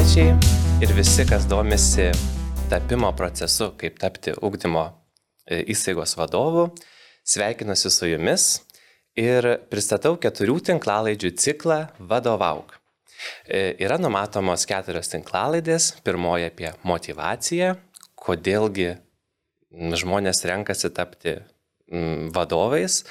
[0.00, 0.32] kauniečiai
[0.80, 2.06] ir visi, kas domisi
[2.70, 4.86] tapimo procesu, kaip tapti ugdymo
[5.44, 6.70] e, įstaigos vadovu.
[7.28, 8.46] Sveikinuosi su jumis
[9.20, 12.72] ir pristatau keturių tinklalaidžių ciklą Vadovauk.
[13.44, 15.92] E, yra numatomos keturios tinklalaidės.
[16.06, 17.76] Pirmoji apie motivaciją,
[18.16, 18.94] kodėlgi
[20.00, 21.42] žmonės renkasi tapti
[22.32, 23.02] vadovais.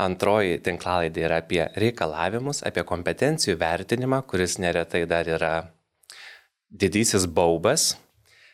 [0.00, 5.58] Antroji tinklalaidė yra apie reikalavimus, apie kompetencijų vertinimą, kuris neretai dar yra
[6.70, 7.94] didysis baubas.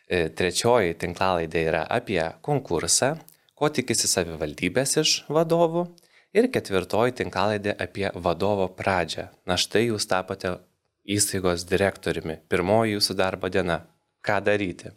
[0.04, 3.14] E, trečioji tinklalaidė yra apie konkursą,
[3.56, 5.86] ko tikisi savivaldybės iš vadovų.
[6.34, 9.28] Ir ketvirtoji tinklalaidė apie vadovo pradžią.
[9.46, 10.56] Na štai jūs tapote
[11.04, 12.40] įstaigos direktoriumi.
[12.50, 13.84] Pirmoji jūsų darbo diena.
[14.24, 14.90] Ką daryti?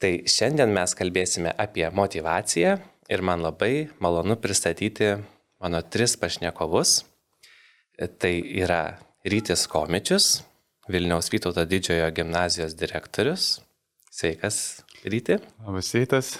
[0.00, 2.76] Tai šiandien mes kalbėsime apie motivaciją
[3.08, 5.14] ir man labai malonu pristatyti
[5.62, 6.98] mano tris pašnekovus.
[7.96, 10.44] E, tai yra Rytis Komičius,
[10.88, 13.56] Vilniaus Vytauto didžiojo gimnazijos direktorius.
[14.10, 15.40] Sveikas, Ryti.
[15.66, 16.36] Labas rytas.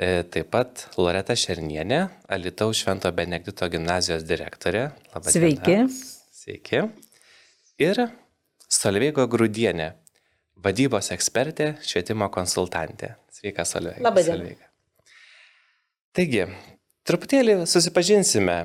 [0.00, 2.00] E, taip pat Loreta Šernienė,
[2.32, 4.88] Alitaus Švento Benedikto gimnazijos direktorė.
[5.14, 5.64] Labas Sveiki.
[5.66, 5.88] Diena.
[6.40, 6.82] Sveiki.
[7.80, 8.00] Ir
[8.70, 9.90] Solveigo Grūdienė,
[10.62, 13.14] vadybos ekspertė, švietimo konsultantė.
[13.34, 14.02] Sveika, Solveiga.
[14.06, 14.70] Labas diena.
[16.16, 16.46] Taigi,
[17.06, 18.56] truputėlį susipažinsime,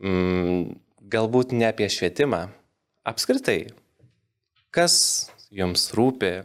[0.00, 0.62] mm,
[1.10, 2.46] galbūt ne apie švietimą,
[3.08, 3.60] apskritai,
[4.78, 4.96] kas
[5.50, 6.44] jums rūpi,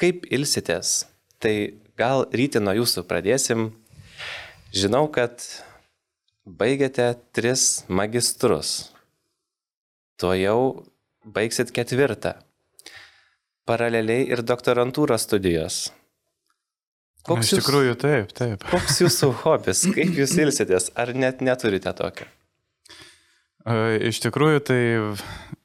[0.00, 1.04] kaip ilsitės.
[1.42, 1.54] Tai
[1.98, 3.68] gal ryte nuo jūsų pradėsim.
[4.74, 5.44] Žinau, kad
[6.42, 8.90] baigėte tris magistrus.
[10.18, 10.58] Tuo jau
[11.22, 12.34] baigsit ketvirtą.
[13.68, 15.84] Paraleliai ir doktorantūros studijos.
[17.22, 18.64] Koks Iš tikrųjų, jūs, taip, taip.
[18.72, 22.26] Koks jūsų hobis, kaip jūs ilsitės, ar net neturite tokio?
[23.62, 24.80] Iš tikrųjų, tai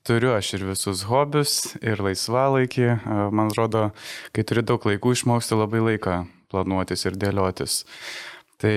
[0.05, 2.87] turiu aš ir visus hobius, ir laisvalaikį.
[3.33, 3.89] Man atrodo,
[4.35, 6.19] kai turi daug laikų, išmoksti labai laiką
[6.51, 7.81] planuotis ir dėliotis.
[8.61, 8.75] Tai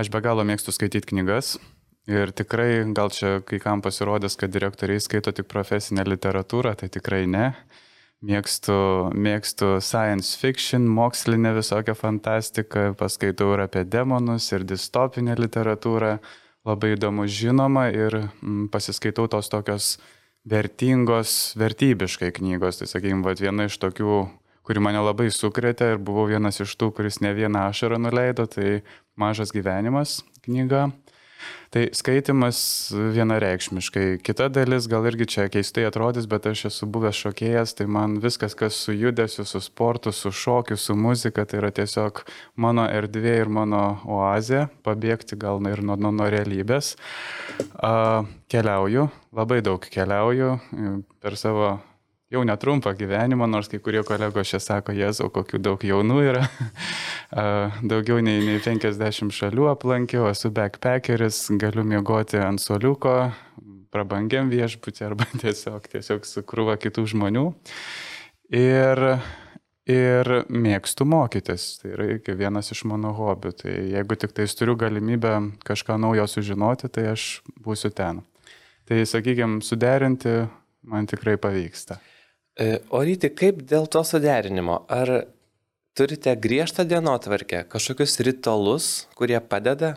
[0.00, 1.58] aš be galo mėgstu skaityti knygas.
[2.08, 7.24] Ir tikrai, gal čia kai kam pasirodės, kad direktoriai skaito tik profesinę literatūrą, tai tikrai
[7.28, 7.52] ne.
[8.24, 8.76] Mėgstu,
[9.12, 16.18] mėgstu science fiction, mokslinę visokią fantastiką, paskaitau ir apie demonus, ir distopinę literatūrą,
[16.64, 19.94] labai įdomu žinoma ir mm, pasiskaitau tos tokios
[20.48, 22.80] vertingos, vertybiškai knygos.
[22.80, 24.18] Tai sakykime, viena iš tokių,
[24.64, 28.82] kuri mane labai sukrėtė ir buvau vienas iš tų, kuris ne vieną ašarą nuleido, tai
[29.16, 30.88] Mažas gyvenimas knyga.
[31.74, 32.58] Tai skaitimas
[32.94, 34.20] vienareikšmiškai.
[34.22, 38.54] Kita dalis gal irgi čia keistai atrodys, bet aš esu buvęs šokėjas, tai man viskas,
[38.54, 42.22] kas su judesiu, su sportu, su šokiu, su muzika, tai yra tiesiog
[42.62, 46.94] mano erdvė ir mano oazė, pabėgti gal ir nuo, nuo, nuo realybės.
[47.74, 48.22] A,
[48.54, 50.54] keliauju, labai daug keliauju
[51.18, 51.74] per savo
[52.34, 56.44] jau netrumpą gyvenimą, nors kai kurie kolegos čia sako, Jėzau, kokių daug jaunų yra.
[57.90, 63.16] Daugiau nei, nei 50 šalių aplankiau, esu backpackeris, galiu miegoti ant soliuko,
[63.94, 67.46] prabangiam viešbutį arba tiesiog, tiesiog su krūva kitų žmonių.
[68.54, 69.00] Ir,
[69.90, 73.54] ir mėgstu mokytis, tai yra vienas iš mano hobių.
[73.62, 77.28] Tai jeigu tik tais turiu galimybę kažką naujo sužinoti, tai aš
[77.64, 78.22] būsiu ten.
[78.84, 80.42] Tai sakykime, suderinti
[80.84, 81.96] man tikrai pavyksta.
[82.54, 84.84] E, o ryti, kaip dėl to suderinimo?
[84.86, 85.26] Ar
[85.98, 88.88] turite griežtą dienotvarkę, kažkokius ritualus,
[89.18, 89.96] kurie padeda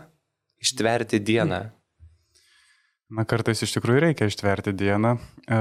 [0.58, 1.68] ištverti dieną?
[3.14, 5.14] Na, kartais iš tikrųjų reikia ištverti dieną.
[5.46, 5.58] E,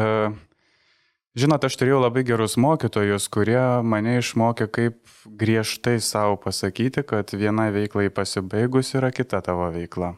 [1.37, 4.97] žinot, aš turėjau labai gerus mokytojus, kurie mane išmokė, kaip
[5.29, 10.15] griežtai savo pasakyti, kad viena veiklai pasibaigus yra kita tavo veikla.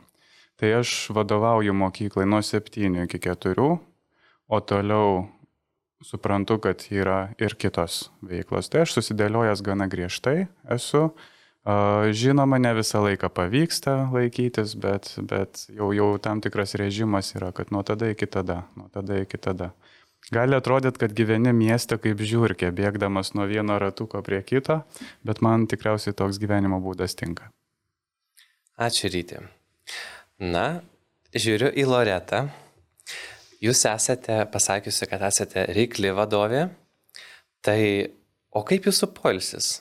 [0.59, 3.67] Tai aš vadovauju mokyklai nuo 7 iki 4,
[4.49, 5.27] o toliau
[6.05, 8.69] suprantu, kad yra ir kitos veiklos.
[8.71, 11.09] Tai aš susidėliojęs gana griežtai esu.
[12.15, 17.73] Žinoma, ne visą laiką pavyksta laikytis, bet, bet jau, jau tam tikras režimas yra, kad
[17.75, 19.73] nuo tada iki tada, nuo tada iki tada.
[20.33, 24.81] Gali atrodyti, kad gyveni mieste kaip žiūrkė, bėgdamas nuo vieno ratuko prie kito,
[25.25, 27.49] bet man tikriausiai toks gyvenimo būdas tinka.
[28.79, 29.41] Ačiū ryti.
[30.39, 30.81] Na,
[31.35, 32.45] žiūriu į Loretą.
[33.59, 36.69] Jūs esate pasakiusi, kad esate reikli vadovė,
[37.65, 37.81] tai
[38.55, 39.79] o kaip jūsų polsis?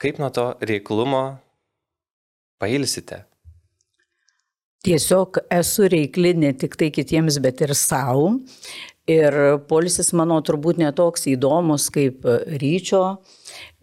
[0.00, 1.24] Kaip nuo to reiklumo
[2.60, 3.26] pailsite?
[4.80, 8.38] Tiesiog esu reikli ne tik tai kitiems, bet ir savo.
[9.10, 9.34] Ir
[9.68, 12.24] polisis mano turbūt netoks įdomus kaip
[12.62, 13.18] ryčio.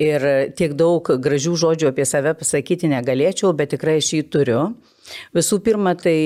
[0.01, 0.25] Ir
[0.57, 4.61] tiek daug gražių žodžių apie save pasakyti negalėčiau, bet tikrai aš jį turiu.
[5.37, 6.17] Visų pirma, tai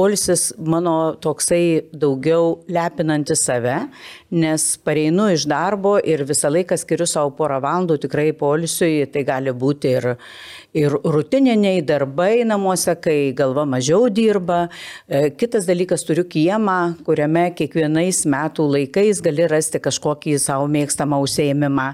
[0.00, 3.74] Polisis mano toksai daugiau lepinanti save,
[4.32, 9.52] nes pareinu iš darbo ir visą laiką skiriu savo porą valandų tikrai polisiui, tai gali
[9.52, 10.06] būti ir,
[10.72, 14.62] ir rutininiai darbai namuose, kai galva mažiau dirba.
[15.04, 21.90] E, kitas dalykas, turiu kiemą, kuriame kiekvienais metų laikais gali rasti kažkokį savo mėgstamą užsėmimą.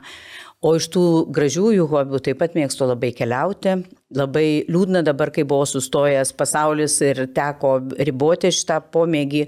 [0.64, 1.04] O iš tų
[1.36, 3.74] gražiųjų hobių taip pat mėgstu labai keliauti.
[4.16, 7.74] Labai liūdna dabar, kai buvo sustojęs pasaulis ir teko
[8.08, 9.44] riboti šitą pomėgį.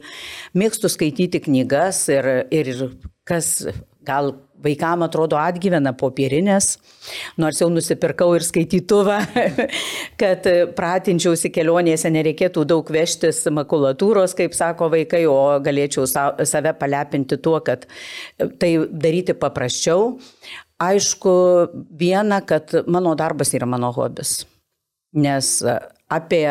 [0.59, 2.75] Mėgstu skaityti knygas ir, ir
[3.29, 3.55] kas
[4.05, 4.35] gal
[4.65, 6.73] vaikam atrodo atgyvena popierinės,
[7.41, 9.19] nors jau nusipirkau ir skaitytuvą,
[10.21, 17.61] kad pratinčiausi kelionėse nereikėtų daug vežtis makulatūros, kaip sako vaikai, o galėčiau save palepinti tuo,
[17.65, 17.87] kad
[18.59, 20.17] tai daryti paprasčiau.
[20.79, 21.33] Aišku,
[21.99, 24.45] viena, kad mano darbas yra mano hobis.
[25.19, 25.75] Nes e,
[26.15, 26.45] apie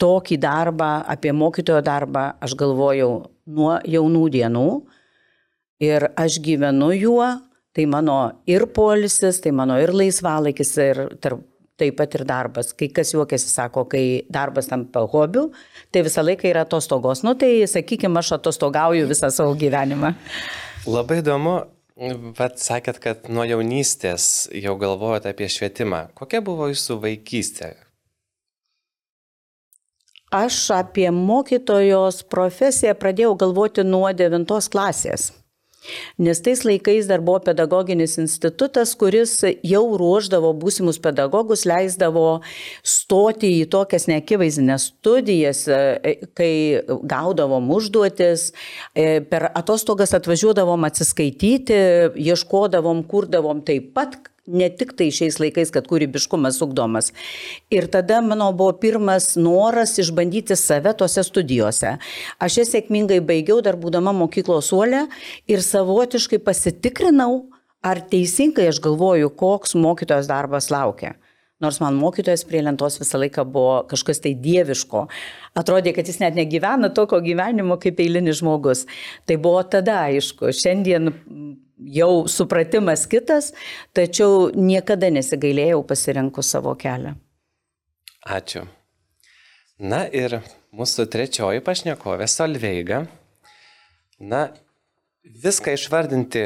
[0.00, 3.10] tokį darbą, apie mokytojo darbą aš galvojau
[3.52, 4.68] nuo jaunų dienų
[5.84, 7.28] ir aš gyvenu juo,
[7.76, 11.44] tai mano ir polisis, tai mano ir laisvalaikis, ir tarp,
[11.78, 12.72] taip pat ir darbas.
[12.74, 15.50] Kai kas juokiasi, sako, kai darbas tampa hobiu,
[15.94, 17.22] tai visą laiką yra atostogos.
[17.26, 20.14] Nu tai, sakykime, aš atostogauju visą savo gyvenimą.
[20.88, 21.60] Labai įdomu,
[21.98, 26.04] Bet sakėt, kad nuo jaunystės jau galvojate apie švietimą.
[26.14, 27.72] Kokia buvo jūsų vaikystė?
[30.30, 35.32] Aš apie mokytojos profesiją pradėjau galvoti nuo devintos klasės.
[36.18, 42.40] Nes tais laikais dar buvo pedagoginis institutas, kuris jau ruoždavo būsimus pedagogus, leisdavo
[42.82, 46.52] stoti į tokias neakivaizines studijas, e, kai
[46.88, 48.50] gaudavom užduotis,
[48.94, 51.78] e, per atostogas atvažiuodavom atsiskaityti,
[52.28, 57.12] ieškodavom, kurdavom taip pat ne tik tai šiais laikais, kad kūrybiškumas ugdomas.
[57.74, 61.96] Ir tada mano buvo pirmas noras išbandyti save tose studijose.
[62.40, 65.06] Aš jas sėkmingai baigiau dar būdama mokyklos suolė
[65.50, 67.46] ir savotiškai pasitikrinau,
[67.84, 71.14] ar teisingai aš galvoju, koks mokytojos darbas laukia.
[71.58, 75.06] Nors man mokytojas prie lentos visą laiką buvo kažkas tai dieviško.
[75.58, 78.84] Atrodė, kad jis net negyvena tokio gyvenimo kaip eilinis žmogus.
[79.26, 80.52] Tai buvo tada aišku.
[80.54, 81.10] Šiandien
[81.98, 83.52] jau supratimas kitas,
[83.94, 87.16] tačiau niekada nesigailėjau pasirinkų savo kelią.
[88.28, 88.64] Ačiū.
[89.78, 90.40] Na ir
[90.74, 93.04] mūsų trečioji pašnekovė Solveiga.
[94.18, 94.48] Na,
[95.22, 96.42] viską išvardinti,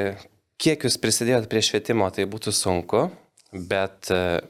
[0.60, 3.06] kiek jūs prisidėjot prie švietimo, tai būtų sunku,
[3.52, 4.42] bet e,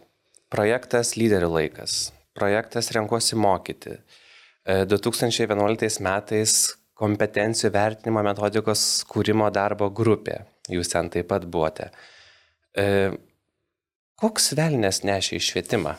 [0.52, 3.98] projektas lyderių laikas, projektas renkuosi mokyti.
[4.62, 6.56] 2011 e, metais
[6.94, 11.88] kompetencijų vertinimo metodikos kūrimo darbo grupė jūs ten taip pat buvote.
[12.78, 13.10] E,
[14.20, 15.94] koks velnės nešė į švietimą?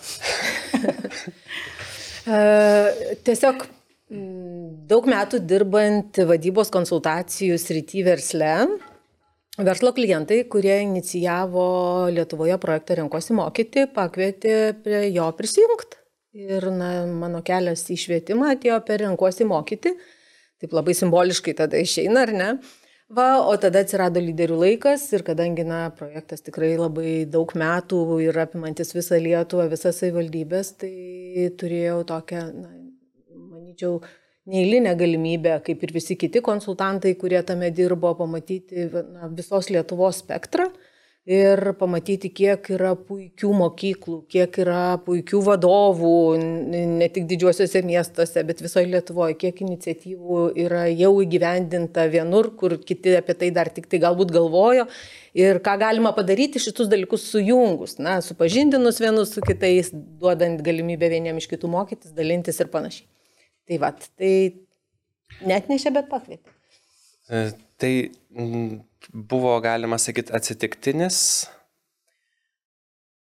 [2.36, 2.40] e,
[3.26, 3.68] tiesiog
[4.90, 8.54] daug metų dirbant vadybos konsultacijų srity versle,
[9.58, 11.66] verslo klientai, kurie inicijavo
[12.14, 16.00] Lietuvoje projektą Renkosi mokyti, pakvietė prie jo prisijungti.
[16.34, 19.94] Ir na, mano kelias į švietimą atėjo per Renkosi mokyti.
[20.64, 22.50] Taip labai simboliškai tada išeina, ar ne?
[23.14, 28.40] Va, o tada atsirado lyderių laikas ir kadangi, na, projektas tikrai labai daug metų ir
[28.42, 32.72] apimantis visą Lietuvą, visas savivaldybės, tai turėjau tokią, na,
[33.52, 34.00] manyčiau,
[34.50, 40.68] neįlinę galimybę, kaip ir visi kiti konsultantai, kurie tame dirbo, pamatyti na, visos Lietuvos spektrą
[41.24, 46.18] ir pamatyti, kiek yra puikių mokyklų, kiek yra puikių vadovų,
[47.00, 53.16] ne tik didžiuosiuose miestuose, bet visoje Lietuvoje, kiek iniciatyvų yra jau įgyvendinta vienur, kur kiti
[53.22, 54.90] apie tai dar tik tai galbūt galvojo.
[55.40, 61.40] Ir ką galima padaryti šitus dalykus sujungus, na, supažindinus vienus su kitais, duodant galimybę vieniem
[61.40, 63.08] iš kitų mokytis, dalintis ir panašiai.
[63.70, 64.34] Tai va, tai
[65.48, 66.56] net nešė, bet pakvietė.
[67.32, 67.44] E,
[67.80, 67.94] tai
[69.14, 71.20] buvo, galima sakyti, atsitiktinis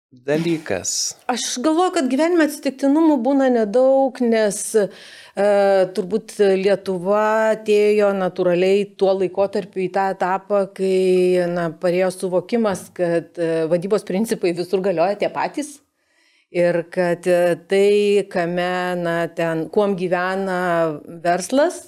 [0.08, 1.16] dalykas.
[1.28, 4.86] Aš galvoju, kad gyvenime atsitiktinumų būna nedaug, nes e,
[5.96, 7.24] turbūt Lietuva
[7.56, 14.54] atėjo natūraliai tuo laikotarpiu į tą etapą, kai na, parėjo suvokimas, kad e, vadybos principai
[14.56, 15.76] visur galioja tie patys.
[16.54, 20.60] Ir kad e, tai, kame, na, ten, kuom gyvena
[21.24, 21.82] verslas,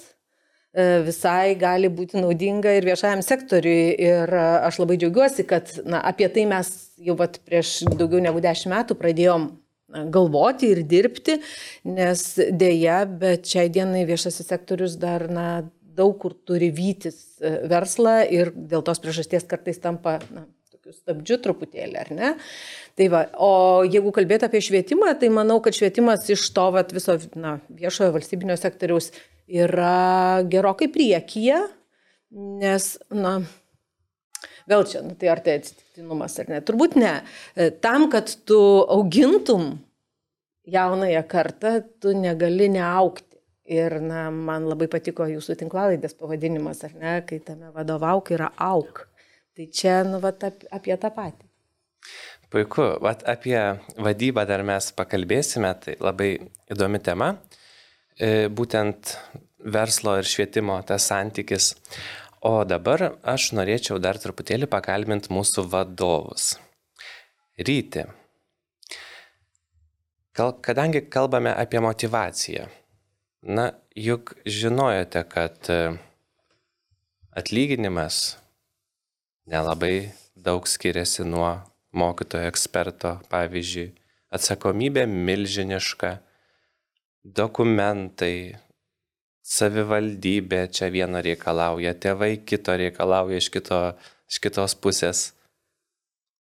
[0.71, 3.89] E, visai gali būti naudinga ir viešajam sektoriui.
[3.99, 6.69] Ir e, aš labai džiaugiuosi, kad na, apie tai mes
[7.01, 9.49] jau vat, prieš daugiau negu dešimt metų pradėjom
[10.15, 11.41] galvoti ir dirbti,
[11.83, 12.23] nes
[12.55, 15.47] dėja, bet šiai dienai viešasis sektorius dar na,
[15.91, 21.97] daug kur turi vytis verslą ir dėl tos priežasties kartais tampa na, tokiu stabdžiu truputėlį,
[21.99, 22.29] ar ne?
[22.99, 23.51] Tai va, o
[23.87, 28.57] jeigu kalbėti apie švietimą, tai manau, kad švietimas iš to vat, viso na, viešojo valstybinio
[28.59, 29.11] sektoriaus
[29.51, 31.61] yra gerokai priekyje,
[32.61, 33.37] nes, na,
[34.69, 36.59] vėl čia, nu, tai ar tai atsitiktinumas ar ne?
[36.67, 37.13] Turbūt ne.
[37.83, 38.59] Tam, kad tu
[38.91, 39.73] augintum
[40.71, 43.27] jaunąją kartą, tu negali neaukti.
[43.71, 49.05] Ir na, man labai patiko jūsų tinklalaidės pavadinimas, ar ne, kai tame vadovauk yra auk.
[49.55, 50.43] Tai čia, nu, vat,
[50.73, 51.47] apie tą patį.
[52.51, 53.57] Puiku, vat, apie
[53.95, 56.33] vadybą dar mes pakalbėsime, tai labai
[56.73, 57.29] įdomi tema.
[58.19, 59.13] E, būtent
[59.71, 61.71] verslo ir švietimo tas santykis.
[62.43, 66.57] O dabar aš norėčiau dar truputėlį pakalbinti mūsų vadovus.
[67.61, 68.03] Ryti.
[70.35, 72.67] Kadangi kalbame apie motivaciją,
[73.41, 75.97] Na, juk žinojote, kad e,
[77.33, 78.37] atlyginimas
[79.49, 81.49] nelabai daug skiriasi nuo
[81.97, 83.91] mokytojo eksperto, pavyzdžiui,
[84.31, 86.15] atsakomybė milžiniška,
[87.23, 88.57] dokumentai,
[89.41, 93.81] savivaldybė čia vieno reikalauja, tėvai kito reikalauja iš, kito,
[94.31, 95.31] iš kitos pusės.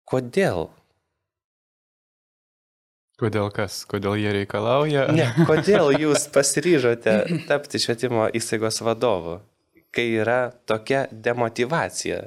[0.06, 0.68] Kodėl
[3.16, 3.78] Kodėl kas?
[3.88, 5.06] Kodėl jie reikalauja?
[5.16, 7.14] Ne, kodėl jūs pasiryžote
[7.48, 9.38] tapti švietimo įstaigos vadovu,
[9.88, 12.26] kai yra tokia demotivacija?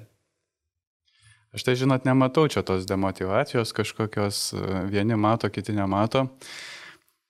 [1.56, 4.42] Aš tai žinot, nematau čia tos demotivacijos kažkokios,
[4.92, 6.28] vieni mato, kiti nemato.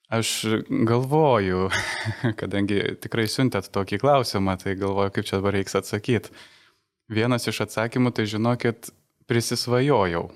[0.10, 0.34] Aš
[0.70, 1.70] galvoju,
[2.42, 6.34] kadangi tikrai siuntėt tokį klausimą, tai galvoju, kaip čia dabar reiks atsakyti.
[7.10, 8.92] Vienas iš atsakymų, tai žinokit,
[9.30, 10.28] prisisvajojau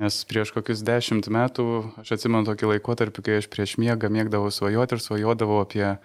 [0.00, 1.64] Nes prieš kokius dešimt metų
[2.00, 5.98] aš atsimenu tokį laikotarpį, kai aš prieš miegą mėgdavau svajoti ir svajodavau apie a,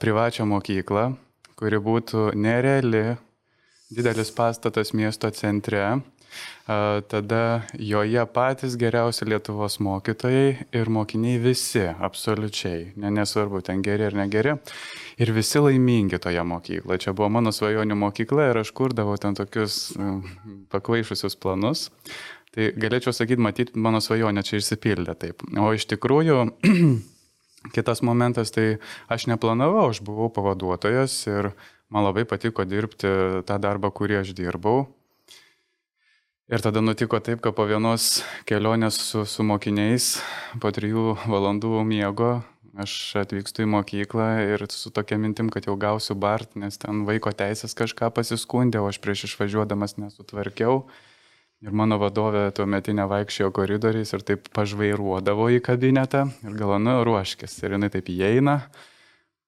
[0.00, 1.10] privačią mokyklą,
[1.60, 3.18] kuri būtų nereali,
[3.96, 6.00] didelis pastatas miesto centre.
[7.08, 14.16] Tada joje patys geriausi Lietuvos mokytojai ir mokiniai visi, absoliučiai, ne, nesvarbu, ten geri ar
[14.16, 14.54] negeri.
[15.20, 17.04] Ir visi laimingi toje mokykloje.
[17.04, 19.92] Čia buvo mano svajonių mokykla ir aš kurdavau ten tokius
[20.72, 21.90] pakvaišusius planus.
[22.52, 25.44] Tai galėčiau sakyti, matyt, mano svajonė čia išsipildė taip.
[25.56, 26.40] O iš tikrųjų,
[27.76, 28.76] kitas momentas, tai
[29.12, 31.52] aš neplanavau, aš buvau pavaduotojas ir
[31.92, 33.10] man labai patiko dirbti
[33.46, 34.86] tą darbą, kurį aš dirbau.
[36.52, 40.16] Ir tada nutiko taip, kad po vienos kelionės su, su mokiniais,
[40.60, 42.32] po trijų valandų miego,
[42.82, 47.32] aš atvykstu į mokyklą ir su tokia mintim, kad jau gausiu bart, nes ten vaiko
[47.32, 50.82] teisės kažką pasiskundė, o aš prieš išvažiuodamas nesutvarkiau.
[51.62, 56.96] Ir mano vadovė tuo metinė vaikščiojo koridoriais ir taip pažvairuodavo į kabinetą ir galvo, nu,
[57.06, 57.54] ruoškis.
[57.62, 58.56] Ir jinai taip įeina,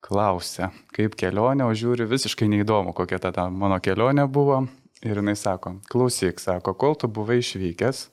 [0.05, 4.65] klausia, kaip kelionė, o žiūri visiškai neįdomu, kokia ta, ta mano kelionė buvo.
[5.05, 8.07] Ir jinai sako, klausyk, sako, kol tu buvai išvykęs,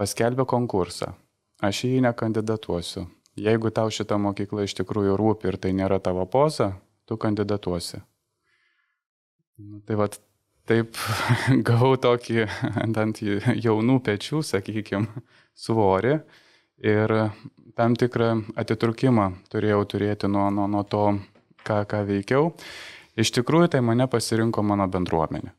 [0.00, 1.10] paskelbė konkursą.
[1.60, 3.04] Aš į jį nekandidatuosiu.
[3.38, 6.70] Jeigu tau šita mokykla iš tikrųjų rūpi ir tai nėra tavo poza,
[7.04, 8.00] tu kandidatuosi.
[9.58, 10.16] Nu, tai vad
[10.70, 10.96] taip
[11.68, 12.46] gavau tokį
[12.86, 15.24] ant jaunų pečių, sakykime,
[15.58, 16.20] svorį
[16.86, 17.16] ir
[17.78, 21.04] tam tikrą atitrukimą turėjau turėti nuo, nuo, nuo to,
[21.66, 22.52] ką, ką veikiau.
[23.18, 25.54] Iš tikrųjų, tai mane pasirinko mano bendruomenė.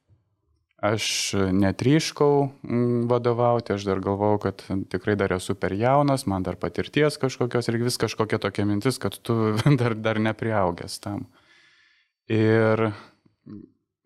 [0.80, 6.56] Aš netryškau mm, vadovauti, aš dar galvojau, kad tikrai dar esu per jaunas, man dar
[6.60, 11.26] patirties kažkokios ir vis kažkokia tokia mintis, kad tu dar, dar nepriaugęs tam.
[12.32, 12.92] Ir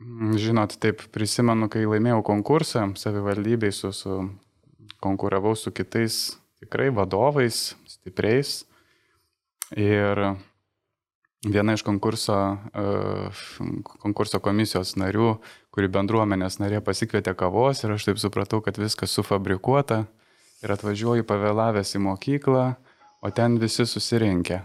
[0.03, 4.17] Mm, žinot, taip prisimenu, kai laimėjau konkursą savivaldybei, su, su,
[5.03, 8.65] konkuravau su kitais tikrai vadovais, stipriais.
[9.79, 10.19] Ir
[11.47, 12.35] viena iš konkurso,
[12.75, 12.83] e,
[14.03, 15.37] konkurso komisijos narių,
[15.73, 20.03] kuri bendruomenės narė pasikvietė kavos ir aš taip supratau, kad viskas sufabrikuota
[20.63, 22.67] ir atvažiuoju pavėlavęs į mokyklą,
[23.23, 24.61] o ten visi susirinkę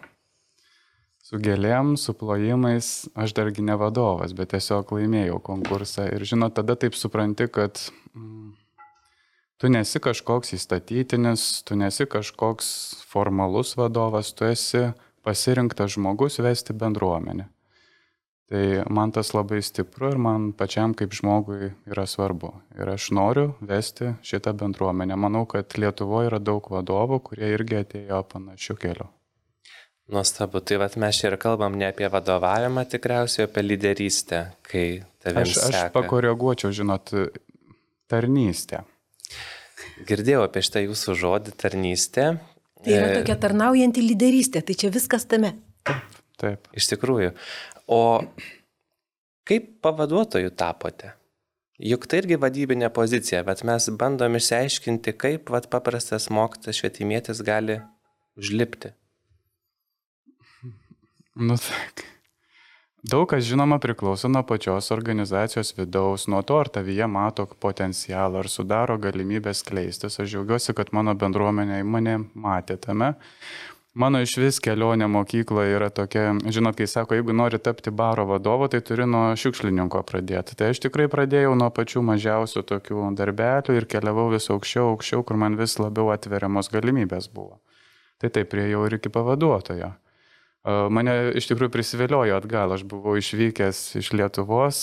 [1.28, 6.06] su gėlėm, su plojimais, aš dargi ne vadovas, bet tiesiog laimėjau konkursą.
[6.14, 7.80] Ir žinot, tada taip supranti, kad
[8.14, 8.54] mm,
[9.58, 12.70] tu nesi kažkoks įstatytinis, tu nesi kažkoks
[13.10, 14.88] formalus vadovas, tu esi
[15.26, 17.48] pasirinktas žmogus vesti bendruomenę.
[18.48, 22.54] Tai man tas labai stipru ir man pačiam kaip žmogui yra svarbu.
[22.80, 25.18] Ir aš noriu vesti šitą bendruomenę.
[25.20, 29.10] Manau, kad Lietuvoje yra daug vadovų, kurie irgi atėjo panašiu keliu.
[30.08, 34.86] Nuostabu, tai vat, mes čia ir kalbam ne apie vadovavimą tikriausiai, apie lyderystę, kai
[35.20, 35.42] tave.
[35.44, 37.12] Aš, aš pakoreguočiau, žinot,
[38.08, 38.86] tarnystę.
[40.08, 42.30] Girdėjau apie šitą jūsų žodį tarnystė.
[42.84, 45.54] Tai yra e, tokia tarnaujanti lyderystė, tai čia viskas tame.
[45.88, 46.68] Taip, taip.
[46.78, 47.32] Iš tikrųjų.
[47.90, 48.02] O
[49.48, 51.14] kaip pavaduotojų tapote?
[51.78, 57.78] Juk tai irgi vadybinė pozicija, bet mes bandom išsiaiškinti, kaip vat, paprastas mokytas švietimėtis gali
[58.38, 58.94] užlipti.
[61.38, 62.02] Nu, tak.
[63.02, 68.48] Daug kas žinoma priklauso nuo pačios organizacijos vidaus, nuo to, ar tavyje mato potencialą, ar
[68.50, 70.18] sudaro galimybės kleistis.
[70.18, 73.12] Aš džiaugiuosi, kad mano bendruomenė mane matė tame.
[73.94, 78.66] Mano iš vis kelionė mokykloje yra tokia, žinot, kai sako, jeigu nori tapti baro vadovu,
[78.70, 80.58] tai turi nuo šiukšlininko pradėti.
[80.58, 85.38] Tai aš tikrai pradėjau nuo pačių mažiausių tokių darbelių ir keliavau vis aukščiau, aukščiau, kur
[85.38, 87.60] man vis labiau atveriamos galimybės buvo.
[88.18, 89.94] Tai taip priejau ir iki pavaduotojo.
[90.66, 94.80] Mane iš tikrųjų prisivėliojo atgal, aš buvau išvykęs iš Lietuvos,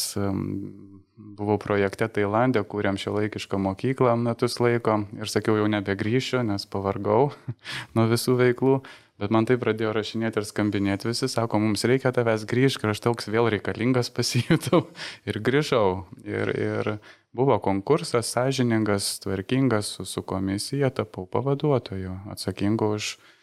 [1.16, 7.34] buvau projekte Tailandė, kūrėm šio laikišką mokyklą metus laiko ir sakiau, jau nebegrįšiu, nes pavargau
[7.96, 8.80] nuo visų veiklų.
[9.16, 13.00] Bet man tai pradėjo rašinėti ir skambinėti visi, sako, mums reikia tavęs grįžti, ir aš
[13.06, 14.82] toks vėl reikalingas pasijutau
[15.28, 16.04] ir grįžau.
[16.28, 16.92] Ir, ir
[17.36, 23.35] buvo konkursas, sąžiningas, tvarkingas, su, su komisija tapau pavaduotoju, atsakingu už, už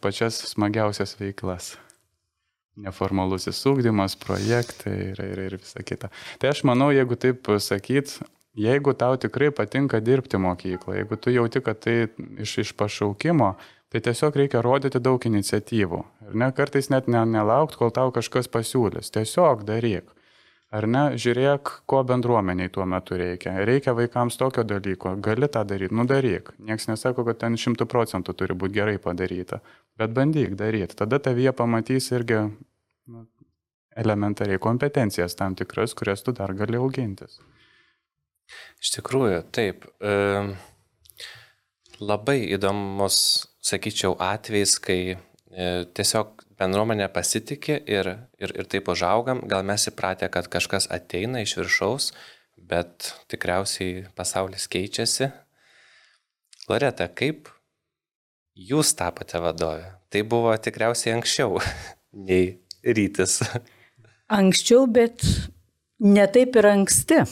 [0.00, 1.74] pačias smagiausias veiklas.
[2.80, 6.08] Neformalusis ūkdymas, projektai ir, ir, ir visa kita.
[6.40, 8.18] Tai aš manau, jeigu taip sakyt,
[8.56, 11.98] jeigu tau tikrai patinka dirbti mokykloje, jeigu tu jauti, kad tai
[12.40, 13.54] iš, iš pašaukimo,
[13.90, 15.98] Tai tiesiog reikia rodyti daug iniciatyvų.
[16.28, 19.10] Ir ne, kartais net ne, nelaukt, kol tau kažkas pasiūlys.
[19.10, 20.12] Tiesiog daryk.
[20.70, 23.56] Ar ne, žiūrėk, ko bendruomeniai tuo metu reikia.
[23.66, 26.52] Reikia vaikams tokio dalyko, gali tą daryti, nu daryk.
[26.62, 29.58] Niekas nesako, kad ten šimtų procentų turi būti gerai padaryta,
[29.98, 30.94] bet bandyk daryti.
[31.00, 33.24] Tada tavyje pamatys irgi nu,
[33.98, 37.40] elementariai kompetencijas tam tikras, kurias tu dar gali augintis.
[38.78, 39.88] Iš tikrųjų, taip.
[39.98, 40.14] E,
[41.98, 43.18] labai įdomus
[43.66, 45.18] sakyčiau, atvejais, kai e,
[45.98, 51.56] tiesiog bendruomenė pasitikė ir, ir, ir taip užaugam, gal mes įpratę, kad kažkas ateina iš
[51.60, 52.10] viršaus,
[52.70, 55.30] bet tikriausiai pasaulis keičiasi.
[56.70, 57.48] Loreta, kaip
[58.54, 59.88] jūs tapote vadovė?
[60.10, 61.58] Tai buvo tikriausiai anksčiau
[62.28, 63.40] nei rytis.
[64.30, 65.24] Anksčiau, bet
[66.00, 67.24] ne taip ir anksti.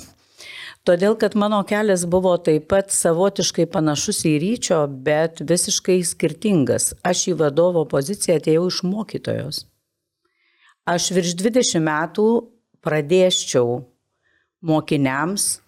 [0.89, 6.95] Todėl, kad mano kelias buvo taip pat savotiškai panašus į ryčio, bet visiškai skirtingas.
[7.05, 9.59] Aš į vadovo poziciją atėjau iš mokytojos.
[10.89, 12.25] Aš virš 20 metų
[12.81, 13.75] pradėščiau
[14.65, 15.59] mokiniams,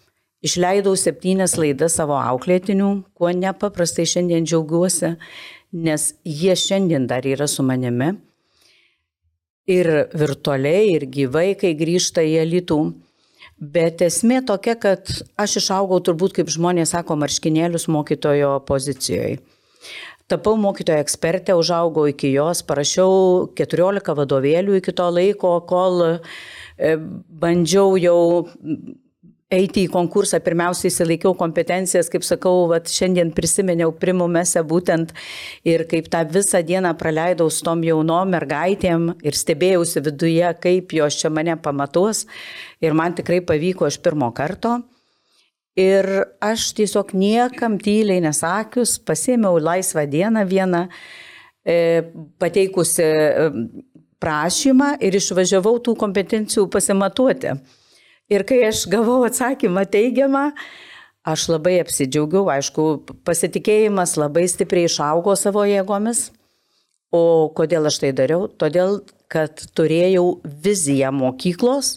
[0.40, 5.12] išleidau septynias laidas savo auklėtinių, kuo nepaprastai šiandien džiaugiuosi,
[5.85, 8.14] nes jie šiandien dar yra su manimi.
[9.68, 12.80] Ir virtualiai, ir gyvai, kai grįžta į elitų.
[13.61, 19.42] Bet esmė tokia, kad aš išaugau turbūt, kaip žmonės sako, marškinėlius mokytojo pozicijoje.
[20.31, 26.94] Tapau mokytojo ekspertė, užaugau iki jos, parašiau 14 vadovėlių iki to laiko, kol e,
[27.42, 28.20] bandžiau jau
[29.50, 35.10] eiti į konkursą, pirmiausiai įsilaikiau kompetencijas, kaip sakau, vat, šiandien prisiminiau primumese būtent
[35.66, 41.18] ir kaip tą visą dieną praleidau su tom jaunom mergaitėm ir stebėjausi viduje, kaip jos
[41.18, 42.26] čia mane pamatos
[42.80, 44.78] ir man tikrai pavyko iš pirmo karto.
[45.78, 46.06] Ir
[46.42, 50.86] aš tiesiog niekam tyliai nesakius, pasėmiau laisvą dieną vieną,
[51.64, 51.76] e,
[52.42, 53.50] pateikusi e,
[54.20, 57.54] prašymą ir išvažiavau tų kompetencijų pasimatuoti.
[58.30, 60.50] Ir kai aš gavau atsakymą teigiamą,
[61.26, 62.84] aš labai apsidžiaugiau, aišku,
[63.26, 66.28] pasitikėjimas labai stipriai išaugo savo jėgomis.
[67.10, 68.46] O kodėl aš tai dariau?
[68.46, 71.96] Todėl, kad turėjau viziją mokyklos,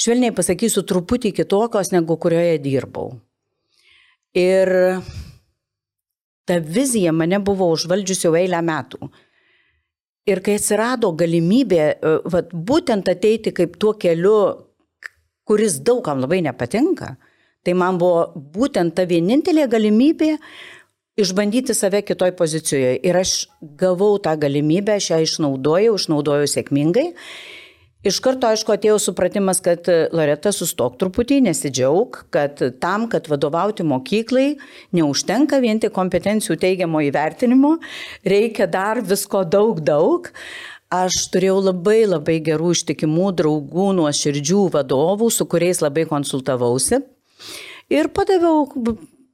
[0.00, 3.18] švelniai pasakysiu, truputį kitokios, negu kurioje dirbau.
[4.36, 4.72] Ir
[6.48, 9.10] ta vizija mane buvo užvaldžiusi jau eilę metų.
[10.26, 11.82] Ir kai atsirado galimybė
[12.32, 14.65] vat, būtent ateiti kaip tuo keliu,
[15.46, 17.14] kuris daugam labai nepatinka,
[17.64, 20.36] tai man buvo būtent ta vienintelė galimybė
[21.16, 22.96] išbandyti save kitoj pozicijoje.
[23.06, 23.46] Ir aš
[23.80, 27.12] gavau tą galimybę, aš ją išnaudojau, išnaudojau sėkmingai.
[28.06, 34.60] Iš karto, aišku, atėjo supratimas, kad Loreta sustok truputį, nesidžiaug, kad tam, kad vadovauti mokyklai,
[34.94, 37.72] neužtenka vien tik kompetencijų teigiamo įvertinimo,
[38.22, 40.30] reikia dar visko daug, daug.
[40.92, 47.00] Aš turėjau labai labai gerų ištikimų draugų, nuoširdžių vadovų, su kuriais labai konsultavausi.
[47.90, 48.68] Ir padaviau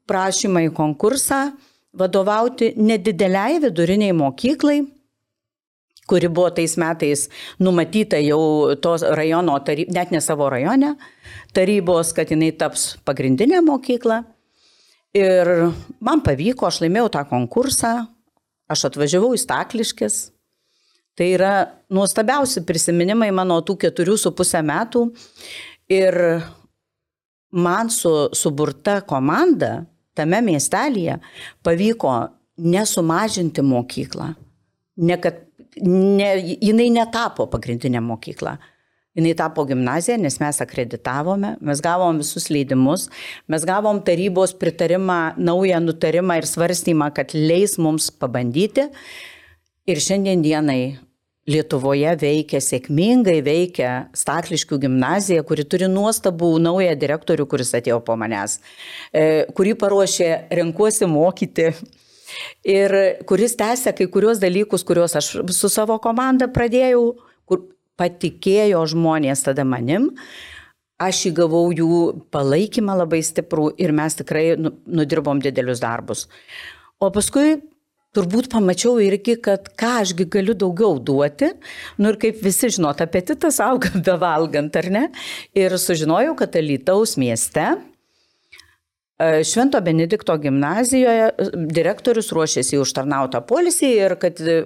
[0.09, 1.51] prašymą į konkursą
[1.93, 4.81] vadovauti nedideliai viduriniai mokyklai,
[6.09, 7.29] kuri buvo tais metais
[7.61, 10.97] numatyta jau tos rajono, taryb, net ne savo rajone,
[11.53, 14.23] tarybos, kad jinai taps pagrindinė mokykla.
[15.12, 15.49] Ir
[16.01, 17.97] man pavyko, aš laimėjau tą konkursą,
[18.73, 20.23] aš atvažiavau į Stakliškis,
[21.18, 21.53] Tai yra
[21.92, 25.07] nuostabiausi prisiminimai mano tų keturių su pusę metų.
[25.92, 26.16] Ir
[27.53, 29.83] man su suburta komanda
[30.16, 31.18] tame miestelėje
[31.64, 32.14] pavyko
[32.62, 34.33] nesumažinti mokyklą.
[35.03, 35.40] Ne, kad,
[35.81, 38.59] ne, jinai netapo pagrindinė mokykla.
[39.12, 43.11] Jinai tapo gimnazija, nes mes akreditavome, mes gavom visus leidimus,
[43.53, 48.87] mes gavom tarybos pritarimą, naują nutarimą ir svarstymą, kad leis mums pabandyti.
[49.83, 50.99] Ir šiandien dienai
[51.51, 58.61] Lietuvoje veikia sėkmingai, veikia Stakliškių gimnazija, kuri turi nuostabų naują direktorių, kuris atėjo po manęs,
[59.11, 61.73] e, kurį paruošė renkuosi mokyti
[62.62, 62.95] ir
[63.27, 67.03] kuris tęsia kai kurios dalykus, kuriuos aš su savo komanda pradėjau,
[67.51, 67.66] kur
[67.99, 70.12] patikėjo žmonės tada manim.
[71.03, 76.29] Aš įgavau jų palaikymą labai stiprų ir mes tikrai nu, nudirbom didelius darbus.
[77.03, 77.59] O paskui
[78.16, 81.53] turbūt pamačiau irgi, kad ką ašgi galiu daugiau duoti.
[81.98, 85.07] Nu ir kaip visi žinot, apetitas auga be valgant, ar ne?
[85.57, 94.16] Ir sužinojau, kad Alytaus mieste e, Švento Benedikto gimnazijoje e, direktorius ruošėsi užtarnautą polisį ir
[94.20, 94.62] kad e,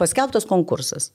[0.00, 1.10] paskelbtas konkursas.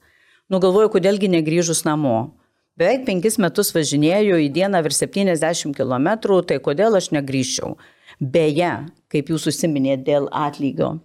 [0.51, 2.35] Nugalvoju, kodėlgi negrįžus namo.
[2.75, 6.09] Beveik penkis metus važinėjau į dieną virš 70 km,
[6.43, 7.77] tai kodėl aš negryžčiau?
[8.19, 8.73] Beje,
[9.11, 10.97] kaip jūs užsiminėte dėl atlygio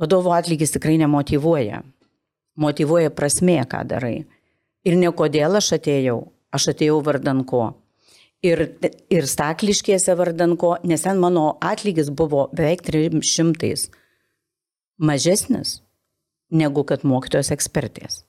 [0.00, 1.82] Vadovo atlygis tikrai nemotivuoja.
[2.62, 4.24] Motivuoja prasmė, ką darai.
[4.84, 6.18] Ir ne kodėl aš atėjau,
[6.52, 7.70] aš atėjau vardan ko.
[8.42, 8.64] Ir,
[9.12, 13.86] ir stakliškėse vardan ko, nes ten mano atlygis buvo beveik 300
[14.98, 15.80] mažesnis
[16.52, 18.22] negu kad mokytojos ekspertės.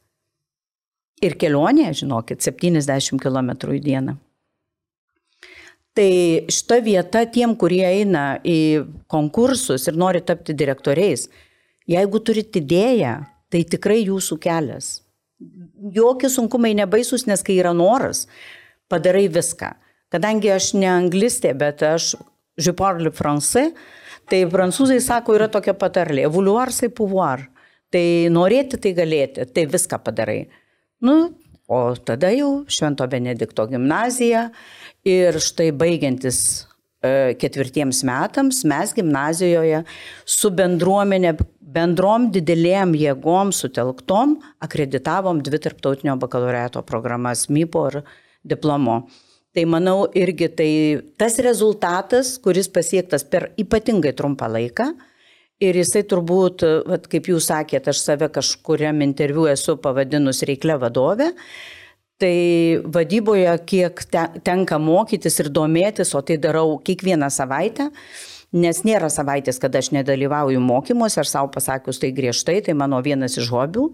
[1.23, 4.15] Ir kelionė, žinokit, 70 km į dieną.
[5.93, 6.11] Tai
[6.49, 11.27] šita vieta tiem, kurie eina į konkursus ir nori tapti direktoriais,
[11.89, 13.15] Jeigu turit idėją,
[13.51, 15.01] tai tikrai jūsų kelias.
[15.93, 18.27] Jokie sunkumai nebaisus, nes kai yra noras,
[18.91, 19.73] padarai viską.
[20.13, 22.13] Kadangi aš ne anglistė, bet aš
[22.61, 23.73] je parle français,
[24.29, 27.49] tai prancūzai sako, yra tokia patarlė, vouloir c'est pouvoir.
[27.93, 30.47] Tai norėti, tai galėti, tai viską padarai.
[31.03, 31.33] Nu,
[31.69, 34.47] o tada jau Švento Benedikto gimnazija
[35.05, 36.39] ir štai baigiantis
[37.39, 39.83] ketvirtiems metams mes gimnazijoje
[40.25, 41.33] su bendruomenė
[41.73, 47.99] bendrom didelėm jėgom sutelktom akreditavom dvi tarptautinio bakalaureato programas MIPO ir
[48.53, 49.03] diplomo.
[49.53, 50.71] Tai manau irgi tai
[51.21, 54.87] tas rezultatas, kuris pasiektas per ypatingai trumpą laiką.
[55.63, 61.29] Ir jisai turbūt, vat, kaip jūs sakėte, aš save kažkuriam interviu esu pavadinus reiklę vadovę.
[62.23, 63.99] Tai vadyboje, kiek
[64.47, 67.89] tenka mokytis ir domėtis, o tai darau kiekvieną savaitę,
[68.55, 73.35] nes nėra savaitės, kada aš nedalyvauju mokymuose, aš savo pasakius tai griežtai, tai mano vienas
[73.41, 73.89] iš hobių.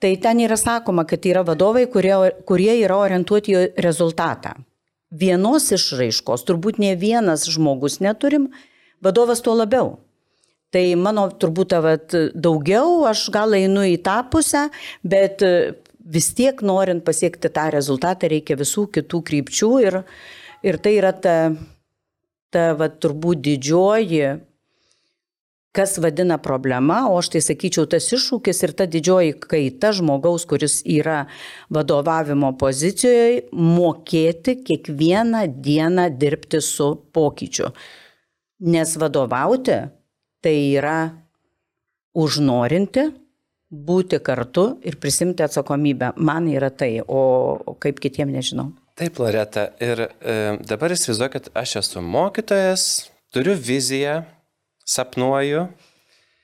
[0.00, 2.16] Tai ten yra sakoma, kad yra vadovai, kurie,
[2.48, 4.56] kurie yra orientuoti į rezultatą.
[5.12, 8.48] Vienos išraiškos turbūt ne vienas žmogus neturim,
[9.04, 9.98] vadovas tuo labiau.
[10.72, 14.70] Tai mano turbūt vat, daugiau, aš gal einu į tą pusę,
[15.04, 15.44] bet
[16.12, 20.02] vis tiek norint pasiekti tą rezultatą reikia visų kitų krypčių ir,
[20.62, 21.36] ir tai yra ta
[22.52, 24.26] ta va, turbūt didžioji,
[25.72, 30.82] kas vadina problema, o aš tai sakyčiau, tas iššūkis ir ta didžioji kaita žmogaus, kuris
[30.84, 31.22] yra
[31.72, 37.72] vadovavimo pozicijoje, mokėti kiekvieną dieną dirbti su pokyčiu.
[38.62, 39.80] Nes vadovauti
[40.44, 40.98] tai yra
[42.12, 43.08] užnorinti,
[43.72, 46.12] būti kartu ir prisimti atsakomybę.
[46.20, 48.70] Man yra tai, o kaip kitiem nežinau.
[48.98, 49.70] Taip, Loreta.
[49.80, 50.34] Ir e,
[50.68, 52.86] dabar įsivaizduokit, aš esu mokytojas,
[53.32, 54.20] turiu viziją,
[54.84, 55.64] sapnuoju.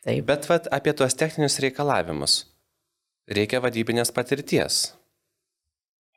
[0.06, 0.22] Taip.
[0.30, 2.40] Bet vat, apie tuos techninius reikalavimus.
[3.28, 4.80] Reikia vadybinės patirties,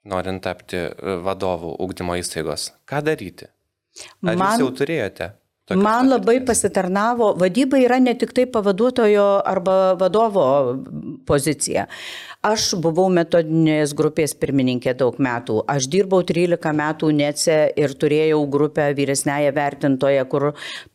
[0.07, 2.69] norint tapti e, vadovų ugdymo įstaigos.
[2.87, 3.51] Ką daryti?
[4.23, 4.55] Ar Man...
[4.55, 5.33] jūs jau turėjote?
[5.69, 10.45] Man labai pasitarnavo, vadyba yra ne tik tai pavaduotojo arba vadovo
[11.25, 11.85] pozicija.
[12.41, 15.59] Aš buvau metodinės grupės pirmininkė daug metų.
[15.69, 20.47] Aš dirbau 13 metų NECE ir turėjau grupę vyresnėje vertintoje, kur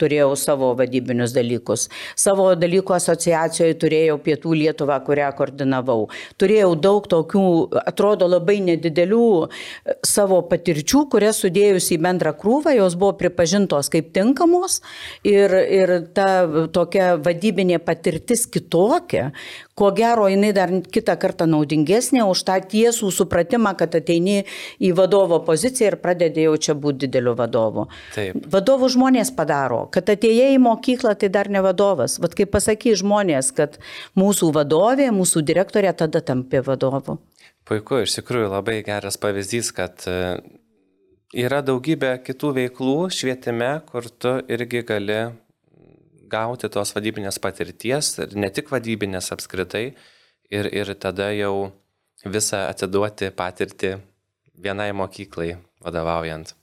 [0.02, 1.85] turėjau savo vadybinius dalykus.
[2.18, 6.09] Savo dalykų asociacijoje turėjau Pietų Lietuvą, kurią koordinavau.
[6.35, 7.44] Turėjau daug tokių,
[7.92, 14.11] atrodo, labai nedidelių e, savo patirčių, kurias sudėjus į bendrą krūvą, jos buvo pripažintos kaip
[14.18, 14.80] tinkamos
[15.22, 16.42] ir, ir ta
[16.74, 19.30] tokia vadybinė patirtis kitokia,
[19.77, 24.39] ko gero jinai dar kitą kartą naudingesnė už tą tiesų supratimą, kad ateini
[24.81, 27.87] į vadovo poziciją ir pradedi jau čia būti dideliu vadovu.
[28.15, 28.41] Taip.
[28.55, 32.17] Vadovų žmonės padaro, kad atėjai į mokyklą, tai dar ne vadovas.
[32.25, 33.77] Vat kaip pasaky žmonės, kad
[34.17, 37.21] mūsų vadovė, mūsų direktorė tada tampė vadovu.
[37.69, 40.39] Puiku, iš tikrųjų labai geras pavyzdys, kad e,
[41.37, 45.19] yra daugybė kitų veiklų švietime, kur tu irgi gali
[46.31, 49.87] gauti tos vadybinės patirties, ir ne tik vadybinės apskritai,
[50.51, 51.71] ir, ir tada jau
[52.27, 53.97] visą atiduoti patirtį
[54.62, 56.55] vienai mokyklai vadovaujant.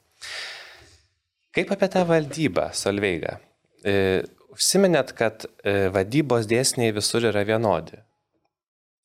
[1.53, 3.37] Kaip apie tą valdybą, Solveiga?
[3.85, 4.23] E,
[4.55, 7.99] užsiminėt, kad e, vadybos dėsniai visur yra vienodi.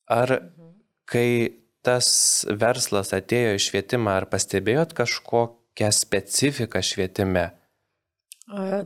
[0.09, 0.33] Ar
[1.09, 1.29] kai
[1.85, 2.09] tas
[2.49, 7.49] verslas atėjo į švietimą, ar pastebėjot kažkokią specifiką švietime?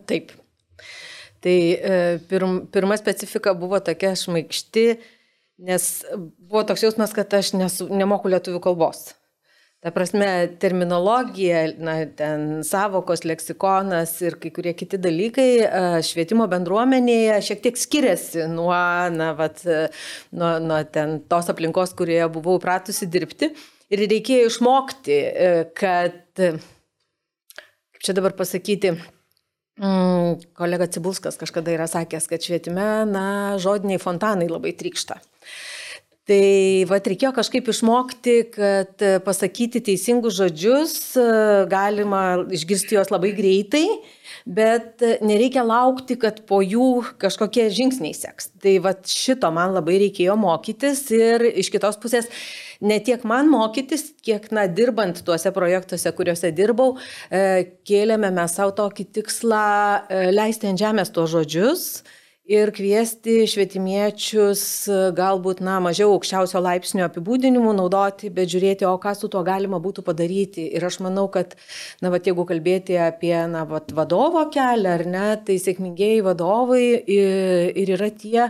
[0.10, 0.36] Taip.
[1.43, 4.86] Tai e, pirm, pirma specifika buvo tokia šmaikšti,
[5.67, 9.10] nes buvo toks jausmas, kad aš nesu, nemoku lietuvių kalbos.
[9.84, 10.27] Ta prasme,
[10.63, 15.47] terminologija, na, ten savokos, leksikonas ir kai kurie kiti dalykai
[16.08, 18.71] švietimo bendruomenėje šiek tiek skiriasi nuo,
[19.12, 19.60] na, vat,
[20.32, 23.51] nuo, nuo ten tos aplinkos, kurioje buvau pratusi dirbti.
[23.91, 28.95] Ir reikėjo išmokti, e, kad, kaip čia dabar pasakyti,
[29.82, 33.26] mm, kolega Cibulskas kažkada yra sakęs, kad švietime, na,
[33.62, 35.20] žodiniai fontanai labai trykšta.
[36.24, 36.44] Tai
[36.88, 41.26] va, reikėjo kažkaip išmokti, kad e, pasakyti teisingus žodžius e,
[41.72, 43.84] galima išgirsti juos labai greitai,
[44.45, 48.51] bet e, nereikia laukti, kad po jų kažkokie žingsniai seks.
[48.63, 52.29] Tai va šito man labai reikėjo mokytis ir iš kitos pusės
[52.84, 56.97] ne tiek man mokytis, kiek, na, dirbant tuose projektuose, kuriuose dirbau,
[57.88, 59.63] kėlėme mes savo tokį tikslą
[60.36, 61.88] leisti ant žemės tuos žodžius
[62.43, 64.63] ir kviesti švietimiečius
[65.15, 70.03] galbūt, na, mažiau aukščiausio laipsnio apibūdinimų naudoti, bet žiūrėti, o ką su tuo galima būtų
[70.03, 70.67] padaryti.
[70.75, 71.56] Ir aš manau, kad,
[72.03, 77.71] na, va, jeigu kalbėti apie, na, va, vadovo kelią, ar ne, tai sėkmingieji vadovai ir,
[77.79, 78.49] ir yra tie,